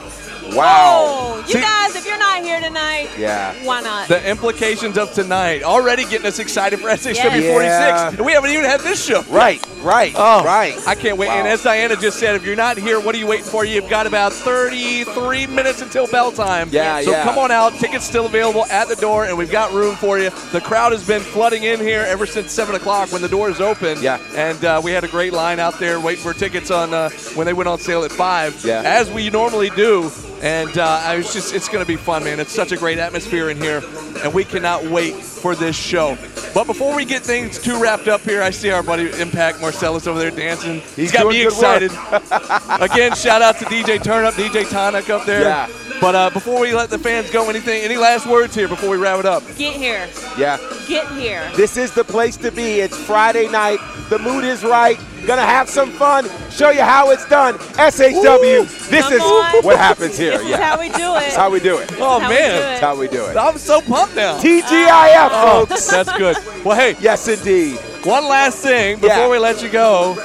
Wow. 0.52 0.98
Oh, 1.08 1.44
you 1.46 1.54
See- 1.54 1.60
guys, 1.60 1.94
if 1.96 2.06
you're 2.06 2.18
not 2.18 2.42
here 2.44 2.60
tonight, 2.60 3.08
Yeah. 3.18 3.52
why 3.64 3.80
not? 3.80 4.08
The 4.08 4.24
implications 4.28 4.96
of 4.98 5.12
tonight 5.12 5.62
already 5.62 6.04
getting 6.04 6.26
us 6.26 6.38
excited 6.38 6.80
for 6.80 6.88
SHW 6.90 7.40
Yes. 7.42 7.52
46. 7.52 8.00
Yeah. 8.00 8.08
And 8.08 8.20
we 8.20 8.32
haven't 8.32 8.50
even 8.50 8.64
had 8.64 8.80
this 8.80 9.02
show. 9.04 9.22
Right. 9.28 9.64
Right. 9.82 10.12
Oh, 10.16 10.44
right. 10.44 10.74
I 10.86 10.94
can't 10.94 11.16
wait. 11.18 11.28
Wow. 11.28 11.38
And 11.38 11.48
as 11.48 11.62
Diana 11.62 11.96
just 11.96 12.18
said, 12.18 12.34
if 12.36 12.44
you're 12.46 12.54
not 12.56 12.78
here, 12.78 13.00
what 13.00 13.14
are 13.14 13.18
you 13.18 13.26
waiting 13.26 13.44
for? 13.46 13.64
You've 13.64 13.88
got 13.88 14.06
about 14.06 14.32
33 14.32 15.46
minutes 15.48 15.82
until 15.82 16.06
bell 16.06 16.30
time. 16.32 16.68
Yeah, 16.70 17.00
So 17.02 17.10
yeah. 17.10 17.24
come 17.24 17.38
on 17.38 17.50
out. 17.50 17.74
Tickets 17.78 18.04
still 18.04 18.26
available 18.26 18.64
at 18.66 18.88
the 18.88 18.96
door, 18.96 19.24
and 19.24 19.36
we've 19.36 19.50
got 19.50 19.72
room 19.72 19.96
for 19.96 20.18
you. 20.18 20.30
The 20.52 20.60
crowd 20.60 20.92
has 20.92 21.04
been 21.06 21.20
flooding 21.22 21.64
in 21.64 21.80
here 21.80 22.04
ever 22.08 22.26
since 22.26 22.52
7 22.52 22.74
o'clock 22.76 23.10
when 23.12 23.22
the 23.22 23.28
doors 23.28 23.60
open. 23.60 24.00
Yeah. 24.02 24.18
And 24.36 24.64
uh, 24.64 24.80
we 24.84 24.92
had 24.92 25.02
a 25.04 25.08
great 25.08 25.32
line 25.32 25.58
out 25.58 25.78
there 25.78 25.98
waiting 25.98 26.22
for 26.22 26.32
tickets 26.34 26.70
on 26.70 26.94
uh, 26.94 27.10
when 27.34 27.46
they 27.46 27.52
went 27.52 27.68
on 27.68 27.78
sale 27.80 28.04
at 28.04 28.12
5, 28.12 28.64
Yeah. 28.64 28.82
as 28.84 29.10
we 29.10 29.30
normally 29.30 29.70
do. 29.70 30.10
And 30.42 30.76
uh, 30.76 31.00
I 31.04 31.16
was 31.16 31.32
just, 31.32 31.54
it's 31.54 31.68
going 31.68 31.84
to 31.84 31.86
be 31.86 31.94
fun, 31.94 32.24
man. 32.24 32.40
It's 32.40 32.52
such 32.52 32.72
a 32.72 32.76
great 32.76 32.98
atmosphere 32.98 33.50
in 33.50 33.58
here, 33.58 33.80
and 34.24 34.34
we 34.34 34.44
cannot 34.44 34.84
wait 34.84 35.14
for 35.14 35.54
this 35.54 35.76
show. 35.76 36.18
But 36.52 36.66
before 36.66 36.96
we 36.96 37.04
get 37.04 37.22
things 37.22 37.62
too 37.62 37.80
wrapped 37.80 38.08
up 38.08 38.22
here, 38.22 38.42
I 38.42 38.50
see 38.50 38.70
our 38.70 38.82
buddy 38.82 39.08
Impact 39.20 39.60
Marcellus 39.60 40.08
over 40.08 40.18
there 40.18 40.32
dancing. 40.32 40.80
He's 40.96 41.12
got 41.12 41.22
doing 41.22 41.36
me 41.36 41.44
excited. 41.44 41.92
Again, 42.80 43.14
shout 43.14 43.40
out 43.40 43.56
to 43.58 43.64
DJ 43.66 43.98
Turnup, 43.98 44.32
DJ 44.32 44.68
Tonic 44.68 45.08
up 45.10 45.24
there. 45.24 45.42
Yeah. 45.42 45.70
But 46.00 46.14
uh, 46.16 46.30
before 46.30 46.60
we 46.60 46.74
let 46.74 46.90
the 46.90 46.98
fans 46.98 47.30
go, 47.30 47.48
anything, 47.48 47.84
any 47.84 47.96
last 47.96 48.26
words 48.26 48.56
here 48.56 48.66
before 48.66 48.90
we 48.90 48.96
wrap 48.96 49.20
it 49.20 49.26
up? 49.26 49.44
Get 49.56 49.76
here. 49.76 50.08
Yeah. 50.36 50.58
Get 50.88 51.06
here. 51.12 51.48
This 51.54 51.76
is 51.76 51.94
the 51.94 52.02
place 52.02 52.36
to 52.38 52.50
be. 52.50 52.80
It's 52.80 52.96
Friday 52.96 53.48
night. 53.48 53.78
The 54.10 54.18
mood 54.18 54.42
is 54.42 54.64
right. 54.64 54.98
Gonna 55.26 55.42
have 55.46 55.68
some 55.68 55.90
fun. 55.90 56.28
Show 56.50 56.70
you 56.70 56.82
how 56.82 57.10
it's 57.10 57.26
done. 57.28 57.54
SHW. 57.54 58.88
This 58.88 59.10
is 59.10 59.20
on. 59.22 59.62
what 59.64 59.76
happens 59.76 60.18
here. 60.18 60.38
This 60.38 60.48
yeah. 60.48 60.56
is 60.56 60.60
how 60.60 60.78
we 60.80 60.88
do 60.88 60.94
it. 60.94 61.00
Oh, 61.00 61.14
that's 61.20 61.36
how 61.36 61.50
we 61.50 61.60
do 61.60 61.78
it. 61.78 61.92
Oh 61.98 62.18
how 62.20 62.28
man, 62.28 62.50
do 62.50 62.56
it. 62.56 62.60
That's 62.60 62.80
how 62.80 62.96
we 62.96 63.08
do 63.08 63.24
it. 63.26 63.36
I'm 63.36 63.58
so 63.58 63.80
pumped 63.80 64.16
now. 64.16 64.38
TGIF, 64.40 65.28
Oh, 65.32 65.66
folks. 65.66 65.86
that's 65.88 66.12
good. 66.18 66.36
Well, 66.64 66.76
hey, 66.76 66.96
Yes, 67.00 67.26
indeed. 67.28 67.78
one 68.04 68.24
last 68.24 68.58
thing 68.58 68.96
before 68.96 69.08
Yeah. 69.16 69.28
we 69.30 69.38
let 69.38 69.62
you 69.62 69.68
go. 69.68 70.16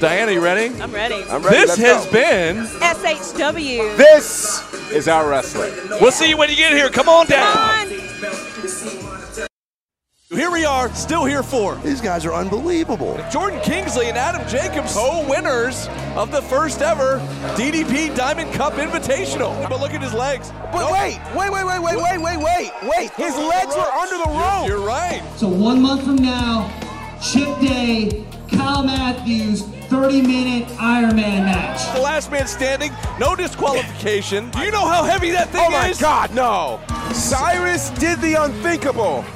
Diana, 0.00 0.32
you 0.32 0.40
ready? 0.40 0.74
I'm 0.80 0.90
ready. 0.92 1.22
I'm 1.30 1.42
ready. 1.42 1.56
This 1.58 1.78
Let's 1.78 1.80
has 1.80 2.06
go. 2.06 2.12
been. 2.12 2.56
SHW. 2.80 3.96
This 3.96 4.60
is 4.90 5.06
our 5.06 5.28
wrestling. 5.28 5.72
We'll 6.00 6.10
see 6.10 6.28
you 6.28 6.36
when 6.36 6.50
you 6.50 6.56
get 6.56 6.72
here. 6.72 6.88
Come 6.90 7.08
on 7.08 7.26
down. 7.26 7.52
Come 7.54 7.92
on. 8.98 9.01
Here 10.32 10.50
we 10.50 10.64
are, 10.64 10.88
still 10.94 11.26
here 11.26 11.42
for 11.42 11.74
These 11.84 12.00
guys 12.00 12.24
are 12.24 12.32
unbelievable. 12.32 13.22
Jordan 13.30 13.60
Kingsley 13.60 14.08
and 14.08 14.16
Adam 14.16 14.40
Jacobs, 14.48 14.94
co-winners 14.94 15.88
of 16.16 16.32
the 16.32 16.40
first 16.40 16.80
ever 16.80 17.18
DDP 17.54 18.16
Diamond 18.16 18.50
Cup 18.54 18.72
Invitational. 18.74 19.68
But 19.68 19.80
look 19.80 19.92
at 19.92 20.00
his 20.02 20.14
legs. 20.14 20.50
But 20.72 20.90
wait, 20.90 21.20
wait, 21.36 21.52
wait, 21.52 21.66
wait, 21.66 21.82
wait, 21.82 21.96
wait, 21.96 22.18
wait, 22.18 22.38
wait, 22.38 22.72
wait. 22.82 23.10
His 23.12 23.36
legs 23.36 23.76
were 23.76 23.82
under 23.82 24.16
the 24.16 24.30
rope. 24.30 24.68
You're 24.68 24.80
right. 24.80 25.22
So 25.36 25.48
one 25.48 25.82
month 25.82 26.04
from 26.04 26.16
now, 26.16 26.72
Chip 27.20 27.60
Day, 27.60 28.24
Kyle 28.50 28.82
Matthews, 28.82 29.64
30-minute 29.90 30.66
Ironman 30.78 31.44
match. 31.44 31.94
The 31.94 32.00
last 32.00 32.30
man 32.30 32.46
standing, 32.46 32.90
no 33.20 33.36
disqualification. 33.36 34.48
Do 34.48 34.60
you 34.60 34.70
know 34.70 34.86
how 34.86 35.04
heavy 35.04 35.30
that 35.32 35.50
thing 35.50 35.60
is? 35.60 35.68
Oh 35.68 35.70
my? 35.70 35.92
God, 36.00 36.34
no. 36.34 36.80
Cyrus 37.12 37.90
did 37.90 38.18
the 38.22 38.42
unthinkable. 38.42 39.26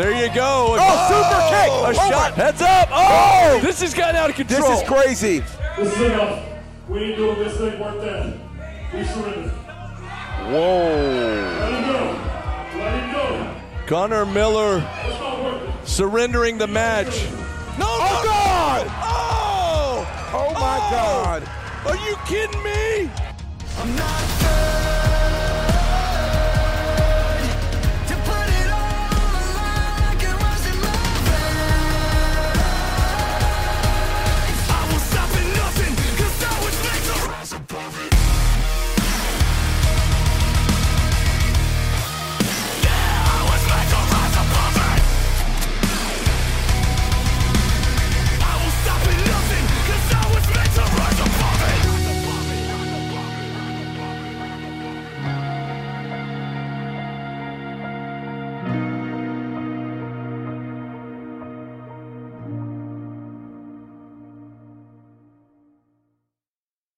There 0.00 0.12
you 0.12 0.32
go. 0.34 0.76
Oh, 0.78 1.08
super 1.08 1.40
oh, 1.42 1.50
kick. 1.50 1.70
Oh 1.70 1.84
A 1.84 1.88
Oh, 1.90 2.10
shot. 2.10 2.36
my- 2.38 2.42
Heads 2.44 2.62
up. 2.62 2.88
Oh, 2.90 3.56
oh, 3.56 3.60
this 3.60 3.82
has 3.82 3.92
gotten 3.92 4.16
out 4.16 4.30
of 4.30 4.36
control. 4.36 4.66
This 4.70 4.80
is 4.80 4.88
crazy. 4.88 5.44
This 5.76 5.94
thing 5.94 6.12
up. 6.12 6.42
We 6.88 7.00
ain't 7.00 7.16
doing 7.18 7.38
this 7.38 7.56
thing 7.58 7.78
worth 7.78 8.00
that. 8.00 8.34
We 8.94 9.04
surrender. 9.04 9.48
Whoa. 10.48 10.88
Let 11.60 11.72
him 11.74 11.92
go. 11.92 12.78
Let 12.78 13.02
him 13.02 13.12
go. 13.12 13.54
Gunnar 13.86 14.24
Miller 14.24 14.78
It's 15.04 15.20
not 15.20 15.44
worth 15.44 15.62
it. 15.82 15.86
surrendering 15.86 16.56
the 16.56 16.66
match. 16.66 17.26
No, 17.78 17.84
Oh, 17.86 18.22
no. 18.24 18.30
God. 18.30 18.86
Oh! 19.02 20.30
Oh, 20.32 20.54
my 20.54 20.78
God. 20.90 21.42
Are 21.86 22.08
you 22.08 22.16
kidding 22.26 22.62
me? 22.62 23.10
I'm 23.78 23.96
not 23.96 24.79